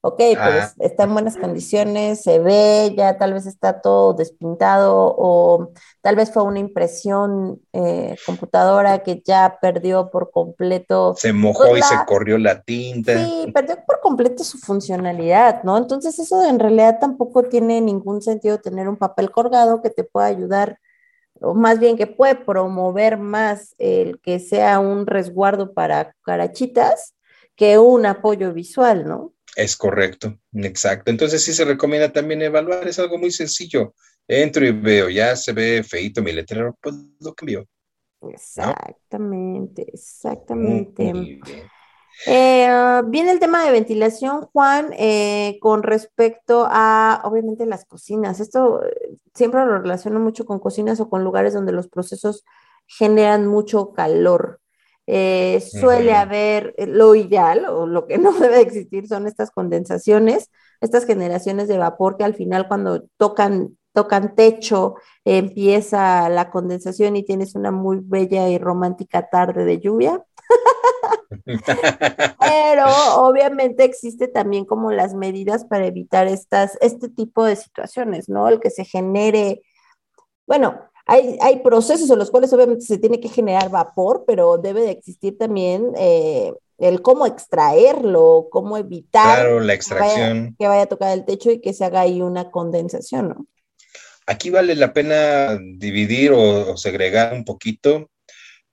[0.04, 5.70] ok, pues está en buenas condiciones, se ve, ya tal vez está todo despintado o
[6.00, 11.14] tal vez fue una impresión eh, computadora que ya perdió por completo.
[11.16, 13.14] Se mojó y se corrió la tinta.
[13.24, 15.78] Sí, perdió por completo su funcionalidad, ¿no?
[15.78, 20.26] Entonces eso en realidad tampoco tiene ningún sentido tener un papel colgado que te pueda
[20.26, 20.80] ayudar
[21.40, 27.14] o más bien que puede promover más el que sea un resguardo para carachitas
[27.54, 29.32] que un apoyo visual, ¿no?
[29.54, 31.10] Es correcto, exacto.
[31.10, 33.94] Entonces sí se recomienda también evaluar, es algo muy sencillo.
[34.26, 37.66] Entro y veo, ya se ve feito mi letrero, pues lo cambio.
[38.22, 41.40] Exactamente, exactamente.
[42.26, 48.40] Eh, viene el tema de ventilación, Juan, eh, con respecto a, obviamente, las cocinas.
[48.40, 52.44] Esto eh, siempre lo relaciono mucho con cocinas o con lugares donde los procesos
[52.86, 54.61] generan mucho calor.
[55.06, 60.50] Eh, suele haber eh, lo ideal o lo que no debe existir son estas condensaciones,
[60.80, 67.24] estas generaciones de vapor que al final cuando tocan, tocan techo empieza la condensación y
[67.24, 70.22] tienes una muy bella y romántica tarde de lluvia.
[72.38, 72.86] Pero
[73.16, 78.48] obviamente existe también como las medidas para evitar estas, este tipo de situaciones, ¿no?
[78.48, 79.62] El que se genere,
[80.46, 84.82] bueno, hay, hay, procesos en los cuales obviamente se tiene que generar vapor, pero debe
[84.82, 90.56] de existir también eh, el cómo extraerlo, cómo evitar la extracción.
[90.58, 93.46] Que, vaya, a tocar el techo y que se haga ahí una condensación, ¿no?
[94.26, 98.08] Aquí vale la pena dividir o, segregar un poquito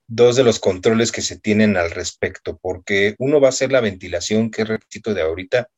[0.08, 3.80] dos de los controles que se tienen al respecto, porque uno va a ser la
[3.80, 5.70] ventilación, que es requisito de ahorita,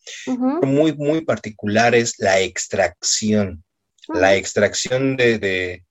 [0.62, 3.64] muy, muy particular es la extracción.
[4.08, 5.84] La extracción de, de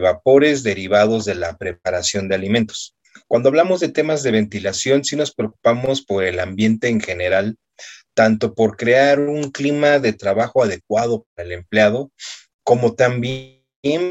[0.00, 2.94] vapores derivados de la preparación de alimentos.
[3.26, 7.56] Cuando hablamos de temas de ventilación, sí nos preocupamos por el ambiente en general,
[8.14, 12.10] tanto por crear un clima de trabajo adecuado para el empleado,
[12.62, 13.62] como también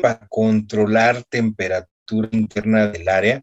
[0.01, 3.41] para controlar temperatura interna del área,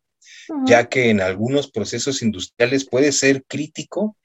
[0.65, 4.17] ya que en algunos procesos industriales puede ser crítico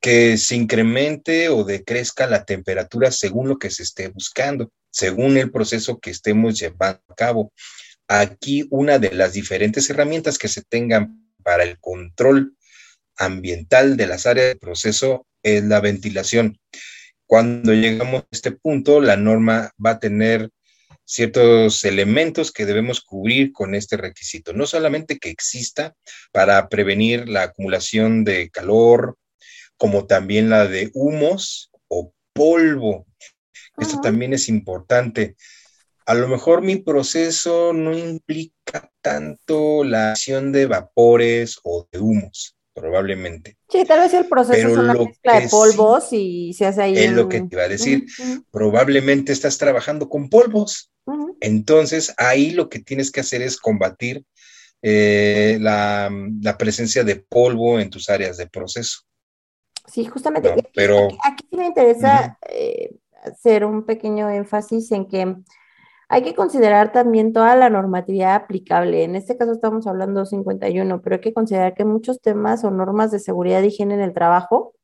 [0.00, 5.50] que se incremente o decrezca la temperatura según lo que se esté buscando, según el
[5.50, 7.52] proceso que estemos llevando a cabo.
[8.06, 12.56] Aquí una de las diferentes herramientas que se tengan para el control
[13.16, 16.58] ambiental de las áreas de proceso es la ventilación.
[17.26, 20.50] Cuando llegamos a este punto, la norma va a tener
[21.04, 24.52] ciertos elementos que debemos cubrir con este requisito.
[24.52, 25.94] No solamente que exista
[26.32, 29.16] para prevenir la acumulación de calor,
[29.76, 33.06] como también la de humos o polvo.
[33.78, 35.36] Esto también es importante.
[36.06, 42.56] A lo mejor mi proceso no implica tanto la acción de vapores o de humos
[42.74, 43.56] probablemente.
[43.68, 46.96] Sí, tal vez el proceso es una mezcla de polvos y se hace ahí.
[46.96, 48.06] Es lo que te iba a decir.
[48.50, 50.90] Probablemente estás trabajando con polvos.
[51.40, 54.24] Entonces, ahí lo que tienes que hacer es combatir
[54.80, 56.10] eh, la,
[56.58, 59.00] presencia de polvo en tus áreas de proceso.
[59.92, 60.54] Sí, justamente.
[60.74, 65.36] Pero, aquí, sí me interesa eh, hacer un pequeño énfasis en que
[66.08, 69.04] hay que considerar también toda la normatividad aplicable.
[69.04, 73.10] En este caso estamos hablando 51, pero hay que considerar que muchos temas o normas
[73.10, 74.74] de seguridad y higiene en el trabajo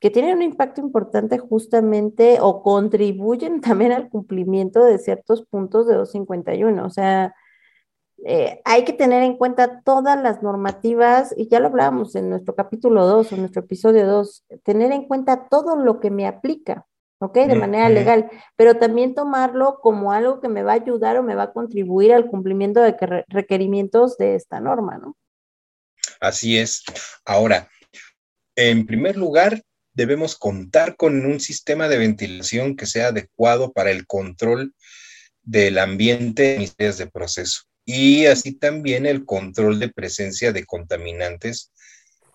[0.00, 5.94] que tienen un impacto importante justamente o contribuyen también al cumplimiento de ciertos puntos de
[5.94, 6.84] 251.
[6.84, 7.34] O sea,
[8.24, 12.54] eh, hay que tener en cuenta todas las normativas, y ya lo hablábamos en nuestro
[12.54, 16.86] capítulo 2 o nuestro episodio 2, tener en cuenta todo lo que me aplica.
[17.20, 17.34] ¿Ok?
[17.46, 21.34] De manera legal, pero también tomarlo como algo que me va a ayudar o me
[21.34, 22.96] va a contribuir al cumplimiento de
[23.28, 25.16] requerimientos de esta norma, ¿no?
[26.20, 26.82] Así es.
[27.24, 27.68] Ahora,
[28.56, 29.62] en primer lugar,
[29.92, 34.74] debemos contar con un sistema de ventilación que sea adecuado para el control
[35.42, 41.72] del ambiente en áreas de proceso y así también el control de presencia de contaminantes,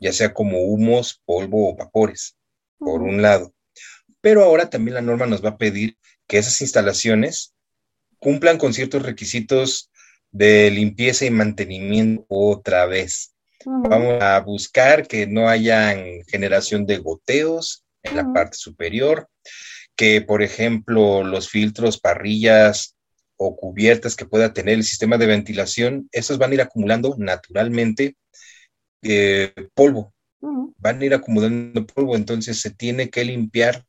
[0.02, 2.36] ya sea como humos, polvo o vapores,
[2.80, 3.54] por un lado
[4.24, 5.97] pero ahora también la norma nos va a pedir
[6.28, 7.53] que esas instalaciones
[8.19, 9.91] cumplan con ciertos requisitos
[10.32, 13.36] de limpieza y mantenimiento otra vez.
[13.65, 15.93] Vamos a buscar que no haya
[16.26, 19.28] generación de goteos en la parte superior,
[19.97, 22.95] que por ejemplo los filtros, parrillas
[23.36, 28.15] o cubiertas que pueda tener el sistema de ventilación, esos van a ir acumulando naturalmente
[29.01, 33.84] eh, polvo, van a ir acumulando polvo, entonces se tiene que limpiar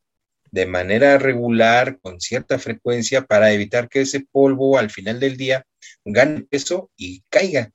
[0.54, 5.66] de manera regular, con cierta frecuencia, para evitar que ese polvo al final del día
[6.04, 7.72] gane peso y caiga,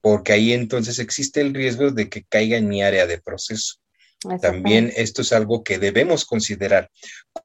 [0.00, 3.76] porque ahí entonces existe el riesgo de que caiga en mi área de proceso.
[4.42, 6.90] También esto es algo que debemos considerar.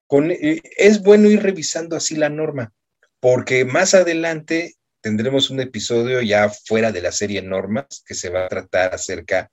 [0.09, 2.73] Eh, es bueno ir revisando así la norma,
[3.19, 8.45] porque más adelante tendremos un episodio ya fuera de la serie normas que se va
[8.45, 9.51] a tratar acerca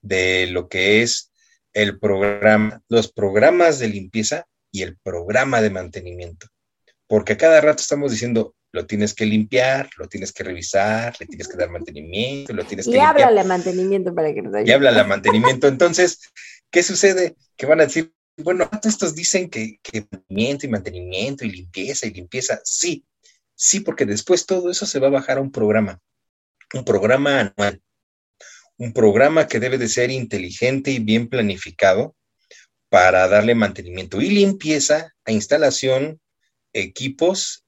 [0.00, 1.32] de lo que es
[1.72, 6.46] el programa, los programas de limpieza y el programa de mantenimiento.
[7.06, 11.26] Porque a cada rato estamos diciendo, lo tienes que limpiar, lo tienes que revisar, le
[11.26, 12.92] tienes que dar mantenimiento, lo tienes que...
[12.92, 14.70] Y háblale mantenimiento para que nos ayude.
[14.70, 15.66] Y háblale mantenimiento.
[15.66, 16.20] Entonces,
[16.70, 17.36] ¿qué sucede?
[17.56, 22.12] Que van a decir, bueno, estos dicen que, que mantenimiento y mantenimiento y limpieza y
[22.12, 22.60] limpieza.
[22.64, 23.04] Sí,
[23.56, 26.00] sí, porque después todo eso se va a bajar a un programa,
[26.74, 27.82] un programa anual,
[28.76, 32.14] un programa que debe de ser inteligente y bien planificado
[32.90, 36.20] para darle mantenimiento y limpieza a instalación,
[36.72, 37.64] equipos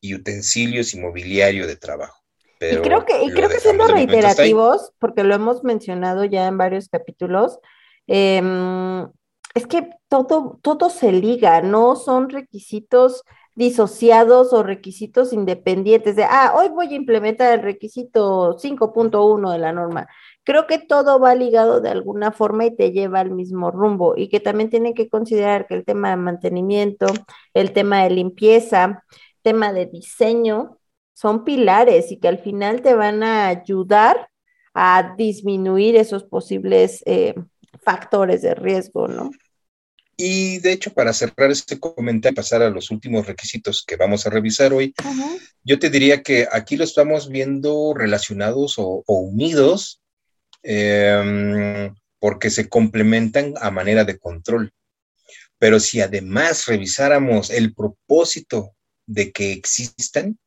[0.00, 2.20] y utensilios y mobiliario de trabajo.
[2.60, 6.88] y creo que, y creo que siendo reiterativos, porque lo hemos mencionado ya en varios
[6.88, 7.58] capítulos,
[8.06, 9.06] em,
[9.54, 13.22] es que todo, todo se liga, no son requisitos
[13.54, 19.72] disociados o requisitos independientes de, ah, hoy voy a implementar el requisito 5.1 de la
[19.72, 20.08] norma
[20.44, 24.28] creo que todo va ligado de alguna forma y te lleva al mismo rumbo y
[24.28, 27.06] que también tienen que considerar que el tema de mantenimiento,
[27.54, 29.02] el tema de limpieza,
[29.42, 30.78] tema de diseño,
[31.14, 34.28] son pilares y que al final te van a ayudar
[34.74, 37.34] a disminuir esos posibles eh,
[37.82, 39.30] factores de riesgo, ¿no?
[40.16, 44.26] Y de hecho, para cerrar este comentario y pasar a los últimos requisitos que vamos
[44.26, 44.94] a revisar hoy,
[45.64, 50.00] yo te diría que aquí lo estamos viendo relacionados o unidos
[50.64, 54.72] Em, porque se complementan a manera de control.
[55.58, 58.74] Pero si además revisáramos el propósito
[59.06, 60.38] de que existan,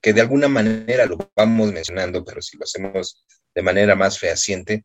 [0.00, 3.26] que de alguna manera lo vamos mencionando, pero si lo hacemos
[3.56, 4.84] de manera más fehaciente,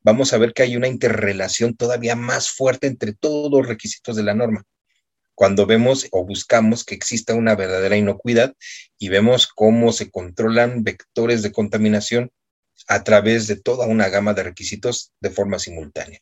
[0.00, 4.22] vamos a ver que hay una interrelación todavía más fuerte entre todos los requisitos de
[4.22, 4.64] la norma.
[5.34, 8.54] cuando vemos o buscamos que exista una verdadera inocuidad
[8.98, 12.30] y vemos cómo se controlan vectores de contaminación
[12.86, 16.20] a través de toda una gama de requisitos de forma simultánea.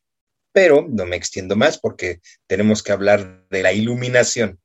[0.52, 4.58] Pero no me extiendo más porque tenemos que hablar de la iluminación.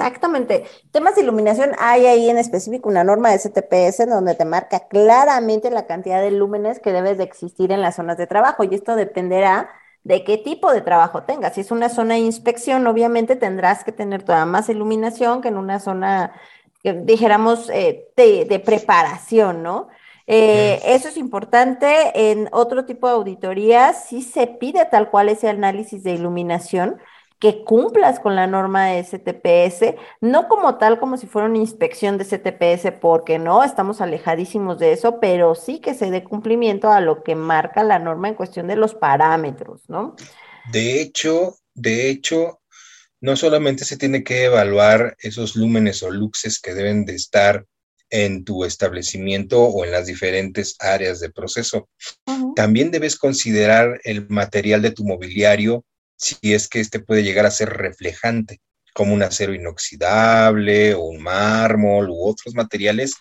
[0.00, 0.64] Exactamente.
[0.92, 5.70] Temas de iluminación, hay ahí en específico una norma de STPS donde te marca claramente
[5.70, 8.96] la cantidad de lúmenes que debes de existir en las zonas de trabajo y esto
[8.96, 9.68] dependerá
[10.02, 11.54] de qué tipo de trabajo tengas.
[11.54, 15.58] Si es una zona de inspección, obviamente tendrás que tener toda más iluminación que en
[15.58, 16.32] una zona,
[16.82, 19.88] dijéramos, eh, de, preparación, ¿no?
[20.26, 22.30] Eh, eso es importante.
[22.30, 26.98] En otro tipo de auditorías sí se pide tal cual ese análisis de iluminación
[27.40, 32.18] que cumplas con la norma de STPS, no como tal como si fuera una inspección
[32.18, 37.00] de STPS, porque no, estamos alejadísimos de eso, pero sí que se dé cumplimiento a
[37.00, 40.14] lo que marca la norma en cuestión de los parámetros, ¿no?
[40.70, 42.60] De hecho, de hecho,
[43.22, 47.64] no solamente se tiene que evaluar esos lúmenes o luxes que deben de estar
[48.10, 51.88] en tu establecimiento o en las diferentes áreas de proceso.
[52.54, 55.84] También debes considerar el material de tu mobiliario
[56.20, 58.60] si es que este puede llegar a ser reflejante,
[58.92, 63.14] como un acero inoxidable o un mármol u otros materiales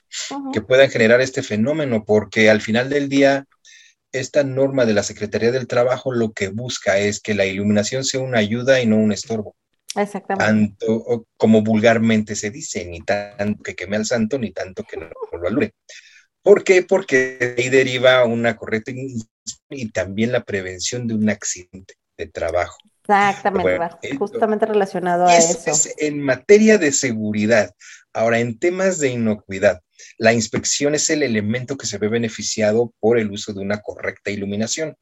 [0.52, 3.45] que puedan generar este fenómeno, porque al final del día,
[4.12, 8.20] esta norma de la Secretaría del Trabajo lo que busca es que la iluminación sea
[8.20, 9.56] una ayuda y no un estorbo.
[9.95, 10.45] Exactamente.
[10.45, 15.10] Tanto como vulgarmente se dice, ni tanto que queme al santo, ni tanto que no
[15.39, 15.74] lo alure.
[16.41, 16.84] ¿Por qué?
[16.84, 18.91] Porque ahí deriva una correcta
[19.70, 22.78] y también la prevención de un accidente de trabajo.
[23.10, 25.72] Exactamente, justamente relacionado a eso.
[25.72, 27.74] Es en materia de seguridad.
[28.14, 29.82] Ahora, en temas de inocuidad,
[30.18, 34.32] la inspección es el elemento que se ve beneficiado por el uso de una correcta
[34.32, 34.95] iluminación.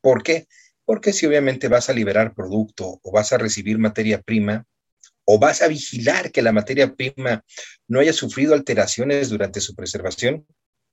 [0.00, 0.46] ¿Por qué?
[0.84, 4.64] Porque si obviamente vas a liberar producto o vas a recibir materia prima,
[5.24, 7.44] o vas a vigilar que la materia prima
[7.88, 10.46] no haya sufrido alteraciones durante su preservación,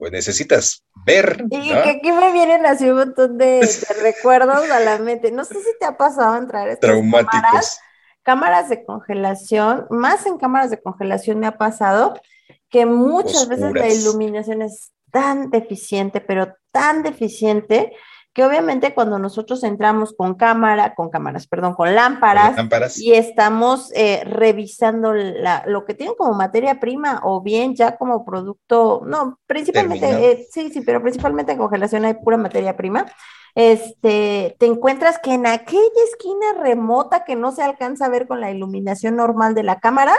[0.04, 1.45] pues necesitas ver.
[1.49, 3.62] Y que aquí me vienen así un montón de,
[4.01, 5.32] recuerdos a la mente.
[5.32, 7.80] No sé si te ha pasado entrar estas Traumáticos.
[8.22, 12.20] Cámaras, de congelación, más en cámaras de congelación me ha pasado
[12.70, 17.93] que muchas veces la iluminación es tan deficiente, pero tan deficiente
[18.34, 24.24] que obviamente cuando nosotros entramos con cámara, con cámaras, perdón, con lámparas, y estamos eh,
[24.26, 30.48] revisando lo que tienen como materia prima o bien ya como producto, no, principalmente, eh,
[30.52, 33.06] sí, sí, pero principalmente en congelación hay pura materia prima,
[33.56, 38.42] este, te encuentras que en aquella esquina remota que no se alcanza a ver con
[38.42, 40.16] la iluminación normal de la cámara,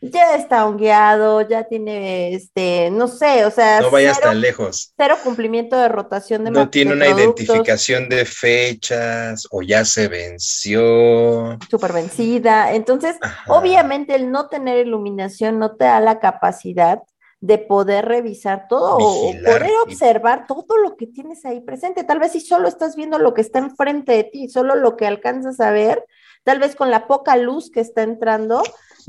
[0.00, 3.80] ya está hongueado, ya tiene, este, no sé, o sea.
[3.80, 4.92] No vayas tan lejos.
[4.96, 11.58] Cero cumplimiento de rotación de No tiene una identificación de fechas o ya se venció.
[11.68, 12.72] Súper vencida.
[12.72, 13.16] Entonces,
[13.48, 17.00] obviamente el no tener iluminación no te da la capacidad
[17.40, 22.04] de poder revisar todo o poder observar todo lo que tienes ahí presente.
[22.04, 25.06] Tal vez si solo estás viendo lo que está enfrente de ti, solo lo que
[25.06, 26.04] alcanzas a ver,
[26.42, 28.62] tal vez con la poca luz que está entrando,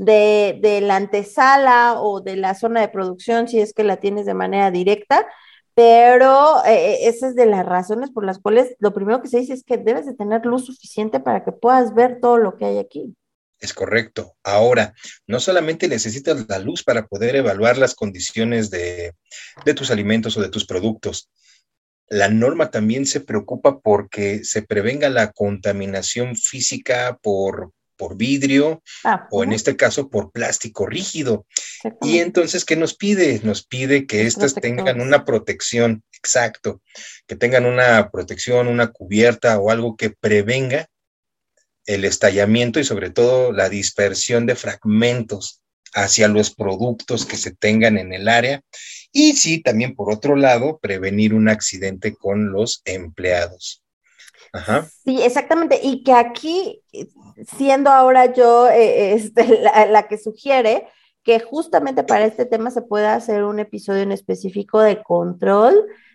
[0.04, 4.34] de, la antesala o de la zona de producción, si es que la tienes de
[4.34, 5.26] manera directa,
[5.74, 9.38] pero eh, eh, esa es de las razones por las cuales lo primero que se
[9.38, 12.64] dice es que debes de tener luz suficiente para que puedas ver todo lo que
[12.64, 13.14] hay aquí.
[13.58, 14.36] Es correcto.
[14.42, 14.94] Ahora,
[15.26, 19.12] no solamente necesitas la luz para poder evaluar las condiciones de,
[19.66, 21.28] de tus alimentos o de tus productos.
[22.08, 29.28] La norma también se preocupa porque se prevenga la contaminación física por, por vidrio ah,
[29.30, 31.46] o en este caso por plástico rígido.
[32.00, 33.42] Y entonces, ¿qué nos pide?
[33.44, 36.80] Nos pide que éstas tengan una protección, exacto,
[37.26, 40.88] que tengan una protección, una cubierta o algo que prevenga
[41.84, 45.60] el estallamiento y sobre todo la dispersión de fragmentos
[45.92, 48.62] hacia los productos que se tengan en el área.
[49.12, 53.82] Y sí, también por otro lado, prevenir un accidente con los empleados.
[54.52, 54.86] Ajá.
[55.04, 55.80] Sí, exactamente.
[55.82, 56.82] Y que aquí,
[57.56, 60.86] siendo ahora yo eh, este, la, que sugiere
[61.22, 65.74] que justamente para este tema se pueda hacer un episodio en específico de control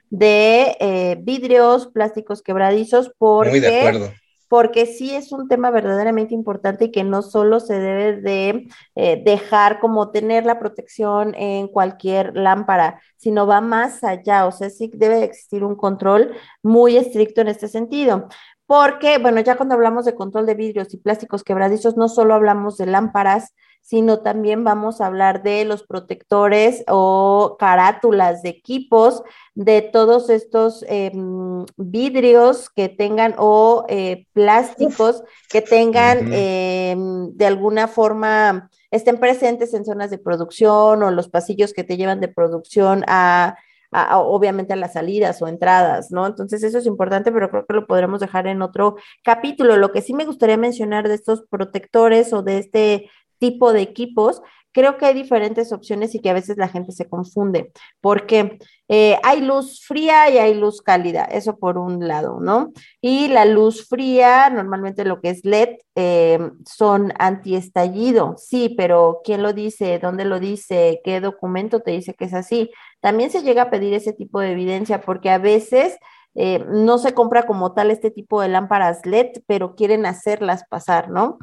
[0.10, 4.12] de eh, vidrios, plásticos quebradizos, porque Muy de acuerdo
[4.48, 9.22] porque sí es un tema verdaderamente importante y que no solo se debe de eh,
[9.24, 14.91] dejar como tener la protección en cualquier lámpara, sino va más allá, o sea, sí
[14.93, 18.28] debe existir un control muy estricto en este sentido.
[18.68, 22.78] Porque, bueno, ya cuando hablamos de control de vidrios y plásticos quebradizos, no solo hablamos
[22.78, 23.54] de lámparas,
[23.86, 29.22] sino también vamos a hablar de los protectores o carátulas de equipos,
[29.54, 37.88] de todos estos em, vidrios que tengan o eh, plásticos que tengan em, de alguna
[37.88, 43.04] forma, estén presentes en zonas de producción o los pasillos que te llevan de producción
[43.08, 43.56] a
[43.92, 46.28] obviamente a las salidas o entradas, ¿no?
[46.28, 49.78] Entonces eso es importante, pero creo que lo podremos dejar en otro capítulo.
[49.78, 54.42] Lo que sí me gustaría mencionar de estos protectores o de este tipo de equipos,
[54.76, 57.72] creo que hay diferentes opciones y que a veces la gente se confunde,
[58.02, 58.60] porque
[58.90, 62.74] eh, hay luz fría y hay luz cálida, eso por un lado, ¿no?
[63.00, 69.44] Y la luz fría, normalmente lo que es LED, eh, son antiestallido, sí, pero ¿quién
[69.44, 69.98] lo dice?
[69.98, 71.00] ¿Dónde lo dice?
[71.06, 72.70] ¿Qué documento te dice que es así?
[73.00, 75.98] También se llega a pedir ese tipo de evidencia porque a veces...
[76.38, 81.10] Eh, no se compra como tal este tipo de lámparas LED, pero quieren hacerlas pasar,
[81.10, 81.38] ¿no?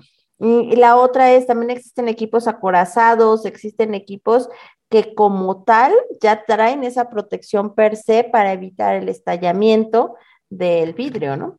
[0.45, 4.49] Y la otra es, también existen equipos acorazados, existen equipos
[4.91, 10.17] que como tal ya traen esa protección per se para evitar el estallamiento
[10.51, 11.59] del vidrio, ¿no?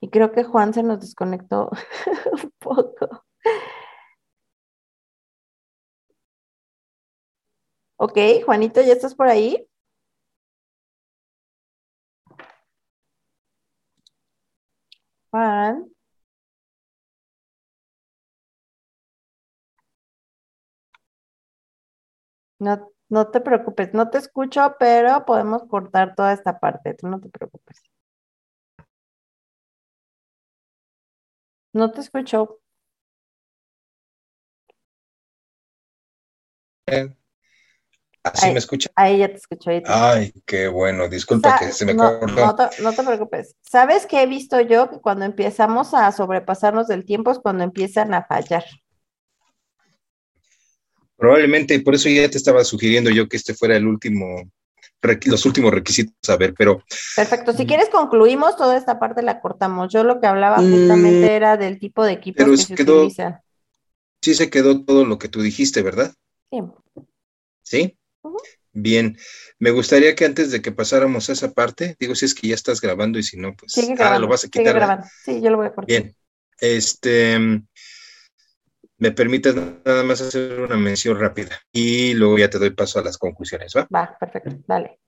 [0.00, 1.70] Y creo que Juan se nos desconectó
[2.32, 3.24] un poco.
[7.96, 9.66] Ok, Juanito, ¿ya estás por ahí?
[22.58, 27.20] No, no te preocupes, no te escucho, pero podemos cortar toda esta parte, tú no
[27.20, 27.80] te preocupes.
[31.74, 32.60] No te escucho.
[38.24, 38.88] ¿Así me escucha?
[38.96, 39.70] Ahí ya te escucho.
[39.84, 41.08] Ay, qué bueno.
[41.08, 42.70] Disculpa que se me no, cortó.
[42.82, 43.54] No te, preocupes.
[43.60, 44.88] ¿Sabes qué he visto yo?
[44.88, 48.64] Que cuando empezamos a sobrepasarnos del tiempo es cuando empiezan a fallar.
[51.16, 54.50] Probablemente, por eso ya te estaba sugiriendo yo que este fuera el último,
[55.26, 56.82] los últimos requisitos a ver, pero...
[57.14, 57.52] Perfecto.
[57.52, 59.92] Si quieres concluimos, toda esta parte la cortamos.
[59.92, 63.06] Yo lo que hablaba mm, justamente era del tipo de equipos que se quedó,
[64.22, 66.14] Sí se quedó todo lo que tú dijiste, ¿verdad?
[66.50, 66.62] Sí.
[67.62, 67.98] ¿Sí?
[68.72, 69.16] Bien,
[69.58, 72.54] me gustaría que antes de que pasáramos a esa parte, digo si es que ya
[72.54, 75.04] estás grabando y si no, pues ahora lo vas a quitar.
[75.24, 75.86] Sí, yo lo voy a cortar.
[75.86, 76.16] Bien,
[76.58, 77.38] este,
[78.98, 83.04] me permites nada más hacer una mención rápida y luego ya te doy paso a
[83.04, 83.86] las conclusiones, ¿va?
[83.94, 84.98] Va, perfecto, dale.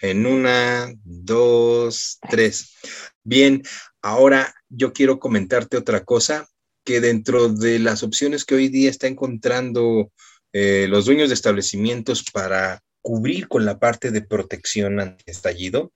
[0.00, 2.76] En una, dos, tres.
[3.24, 3.62] Bien,
[4.02, 6.46] ahora yo quiero comentarte otra cosa
[6.84, 10.12] que dentro de las opciones que hoy día está encontrando
[10.52, 15.92] eh, los dueños de establecimientos para cubrir con la parte de protección ante estallido,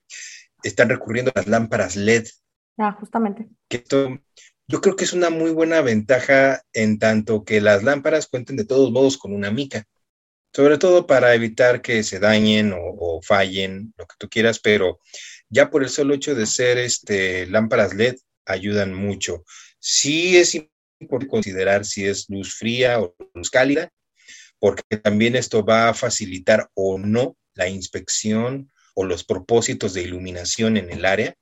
[0.63, 2.27] están recurriendo a las lámparas LED.
[2.79, 3.49] Ah, justamente.
[3.69, 4.21] esto,
[4.69, 8.65] yo creo que es una muy buena ventaja en tanto que las lámparas cuenten de
[8.65, 9.85] todos modos con una mica,
[10.55, 15.01] sobre todo para evitar que se dañen o, fallen, lo que tú quieras, pero
[15.49, 19.45] ya por el solo hecho de ser este, lámparas LED ayudan mucho.
[19.81, 20.55] Sí es
[21.01, 23.91] importante considerar si es luz fría o luz cálida,
[24.61, 30.77] porque también esto va a facilitar o no la inspección o los propósitos de iluminación
[30.77, 31.35] en el área,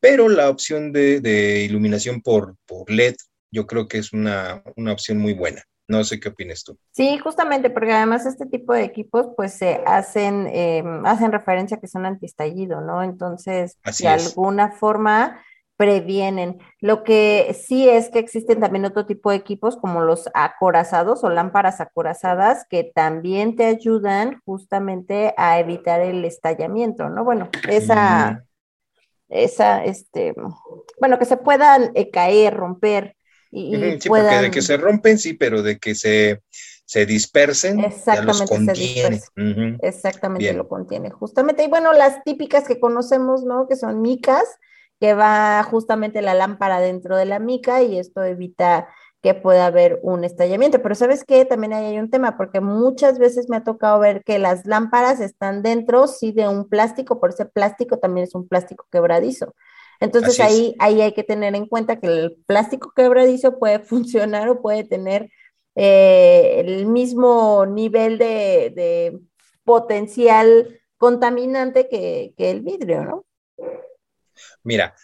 [0.00, 3.16] pero la opción de, iluminación por, por, LED
[3.50, 5.62] yo creo que es una, opción muy buena.
[5.86, 6.78] No sé qué opinas tú.
[6.92, 11.80] Sí, justamente, porque además este tipo de equipos pues se hacen, em, hacen referencia a
[11.80, 13.02] que son antiestallido, ¿no?
[13.02, 15.44] Entonces, de alguna forma
[15.76, 16.58] previenen.
[16.80, 21.30] Lo que sí es que existen también otro tipo de equipos como los acorazados o
[21.30, 27.24] lámparas acorazadas que también te ayudan justamente a evitar el estallamiento, ¿no?
[27.24, 28.44] Bueno, esa,
[29.28, 30.34] esa, este,
[31.00, 33.16] bueno, que se puedan eh, caer, romper.
[33.50, 36.42] Y, sí, porque de que se rompen, sí, pero de que se,
[36.84, 39.20] se dispersen, Exactamente, contiene.
[39.80, 41.64] Exactamente lo contiene, justamente.
[41.64, 43.68] Y bueno, las típicas que conocemos, ¿no?
[43.68, 44.44] Que son micas,
[45.00, 48.88] que va justamente la lámpara dentro de la mica y esto evita
[49.24, 50.82] que pueda haber un estallamiento.
[50.82, 54.38] Pero sabes qué, también hay un tema, porque muchas veces me ha tocado ver que
[54.38, 58.86] las lámparas están dentro, sí, de un plástico, por ese plástico también es un plástico
[58.92, 59.54] quebradizo.
[59.98, 64.60] Entonces ahí, ahí hay que tener en cuenta que el plástico quebradizo puede funcionar o
[64.60, 65.30] puede tener
[65.74, 69.18] eh, el mismo nivel de,
[69.64, 73.24] potencial contaminante que, que el vidrio, ¿no?
[74.62, 74.94] Mira,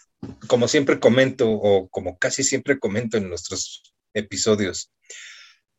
[0.47, 4.91] como siempre comento, o como casi siempre comento en nuestros episodios,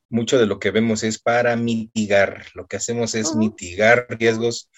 [0.08, 2.46] mucho de lo que vemos es para mitigar.
[2.54, 4.70] Lo que hacemos es mitigar riesgos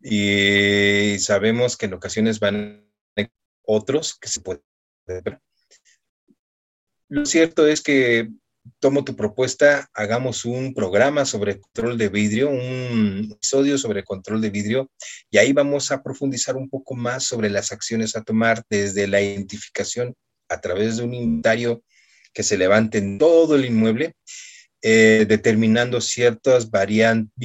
[0.00, 2.88] y sabemos que en ocasiones van
[3.64, 4.62] otros que se pueden
[5.06, 5.40] ver.
[7.08, 8.30] Lo cierto es que
[8.78, 14.50] tomo tu propuesta, hagamos un programa sobre control de vidrio, un episodio sobre control de
[14.50, 14.90] vidrio,
[15.30, 19.20] y ahí vamos a profundizar un poco más sobre las acciones a tomar desde la
[19.20, 20.14] identificación
[20.48, 21.82] a través de un inventario
[22.32, 24.14] que se levante en todo el inmueble,
[24.84, 26.68] eh, determinando ciertas,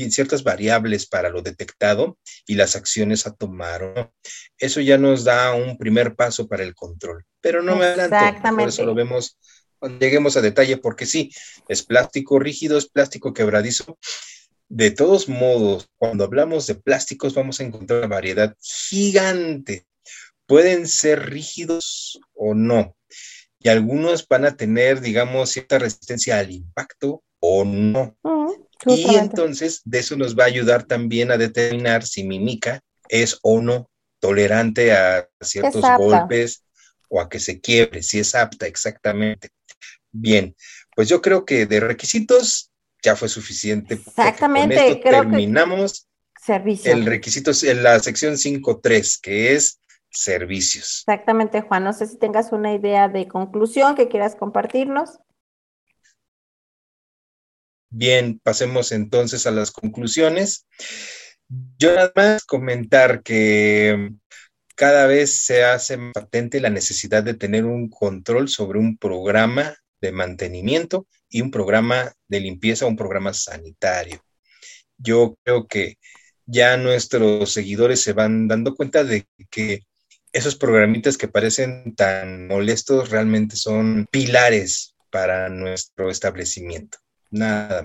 [0.09, 4.11] ciertas variables para lo detectado y las acciones a tomar.
[4.57, 8.70] Eso ya nos da un primer paso para el control, pero no me adelanto, por
[8.70, 9.38] eso lo vemos
[10.00, 11.32] lleguemos a detalle, porque sí,
[11.68, 13.98] es plástico rígido, es plástico quebradizo.
[14.70, 19.86] De todos modos, cuando hablamos de plásticos vamos a encontrar una variedad gigante.
[20.46, 22.96] Pueden ser rígidos o no.
[23.60, 28.16] Y algunos van a tener, digamos, cierta resistencia al impacto o no.
[28.86, 33.40] y entonces de eso nos va a ayudar también a determinar si mi mica es
[33.42, 36.64] o no tolerante a ciertos golpes
[37.10, 39.49] o a que se quiebre, si es apta exactamente.
[40.12, 40.55] Bien,
[40.95, 42.72] pues yo creo que de requisitos
[43.03, 43.95] ya fue suficiente.
[43.95, 46.08] Exactamente, terminamos
[46.47, 49.80] el requisito en la sección 5.3, que es
[50.10, 51.03] servicios.
[51.08, 51.84] Exactamente, Juan.
[51.84, 55.20] No sé si tengas una idea de conclusión que quieras compartirnos.
[57.89, 60.68] Bien, pasemos entonces a las conclusiones.
[61.78, 64.12] Yo nada más comentar que
[64.78, 69.76] cada vez se hace más patente la necesidad de tener un control sobre un programa
[70.00, 74.24] de mantenimiento y un programa de limpieza, un programa sanitario.
[75.00, 75.98] Yo creo que
[76.46, 79.82] ya nuestros seguidores se van dando cuenta de que
[80.32, 87.00] esos programitas que parecen tan molestos realmente son pilares para nuestro establecimiento.
[87.30, 87.84] Nada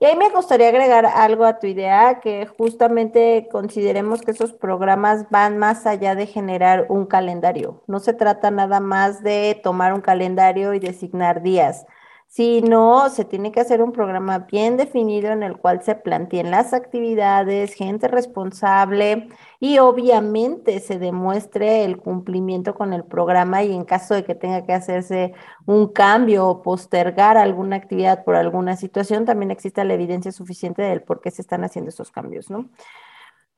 [0.00, 5.28] Y ahí me gustaría agregar algo a tu idea, que justamente consideremos que esos programas
[5.30, 7.82] van más allá de generar un calendario.
[7.88, 11.86] No se trata nada más de tomar un calendario y designar días
[12.34, 16.50] si no, se tiene que hacer un programa bien definido en el cual se planteen
[16.50, 19.28] las actividades, gente responsable
[19.60, 24.66] y obviamente se demuestre el cumplimiento con el programa y en caso de que tenga
[24.66, 25.32] que hacerse
[25.64, 31.02] un cambio o postergar alguna actividad por alguna situación, también existe la evidencia suficiente del
[31.02, 32.68] por qué se están haciendo esos cambios, ¿no?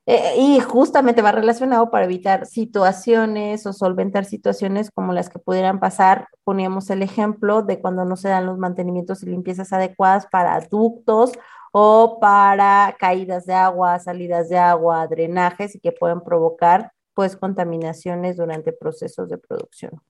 [0.08, 5.80] Eh, y justamente va relacionado para evitar situaciones o solventar situaciones como las que pudieran
[5.80, 6.28] pasar.
[6.44, 11.32] Poníamos el ejemplo de cuando no se dan los mantenimientos y limpiezas adecuadas para ductos
[11.72, 18.36] o para caídas de agua, salidas de agua, drenajes y que pueden provocar pues contaminaciones
[18.36, 20.00] durante procesos de producción.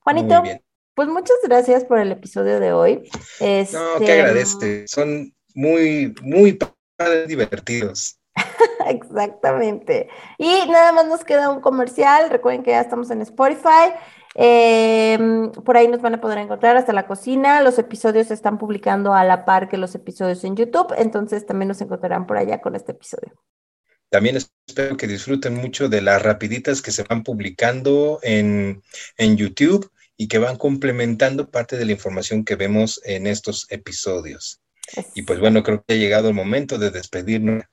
[0.00, 0.42] Juanito,
[0.94, 2.96] pues muchas gracias por el episodio de hoy.
[2.96, 3.04] no,
[3.38, 4.66] te este, agradezco.
[4.86, 6.58] Son muy, muy
[7.28, 8.18] divertidos.
[9.12, 10.08] Exactamente.
[10.38, 12.30] Y nada más nos queda un comercial.
[12.30, 13.92] Recuerden que ya estamos en Spotify.
[14.34, 17.60] Em, por ahí nos van a poder encontrar hasta la cocina.
[17.60, 20.94] Los episodios se están publicando a la par que los episodios en YouTube.
[20.96, 23.32] Entonces también nos encontrarán por allá con este episodio.
[24.08, 28.82] También espero que disfruten mucho de las rapiditas que se van publicando en,
[29.16, 34.60] en YouTube y que van complementando parte de la información que vemos en estos episodios.
[35.14, 37.64] Y pues bueno, creo que ha llegado el momento de despedirnos.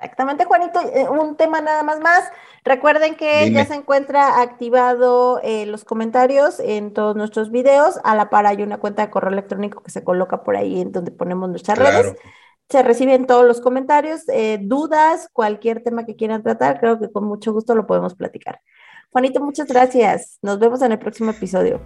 [0.00, 0.80] Exactamente, Juanito.
[0.94, 2.24] Eh, un tema nada más más.
[2.64, 7.98] Recuerden que ya se encuentra activado eh, los comentarios en todos nuestros videos.
[8.04, 10.92] A la par hay una cuenta de correo electrónico que se coloca por ahí en
[10.92, 12.16] donde ponemos nuestras redes.
[12.68, 16.80] Se reciben todos los comentarios, eh, dudas, cualquier tema que quieran tratar.
[16.80, 18.60] Creo que con mucho gusto lo podemos platicar.
[19.10, 20.38] Juanito, muchas gracias.
[20.40, 21.80] Nos vemos en el próximo episodio.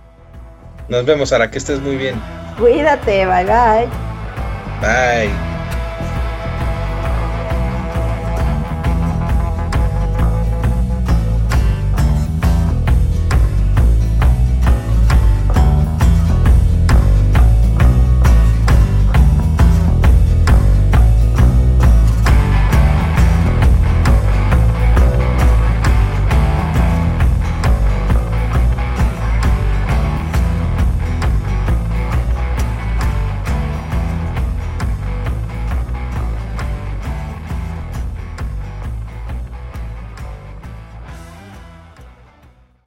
[0.89, 2.21] Nos vemos, Sara, que estés muy bien.
[2.59, 3.89] Cuídate, bye bye.
[4.81, 5.54] Bye.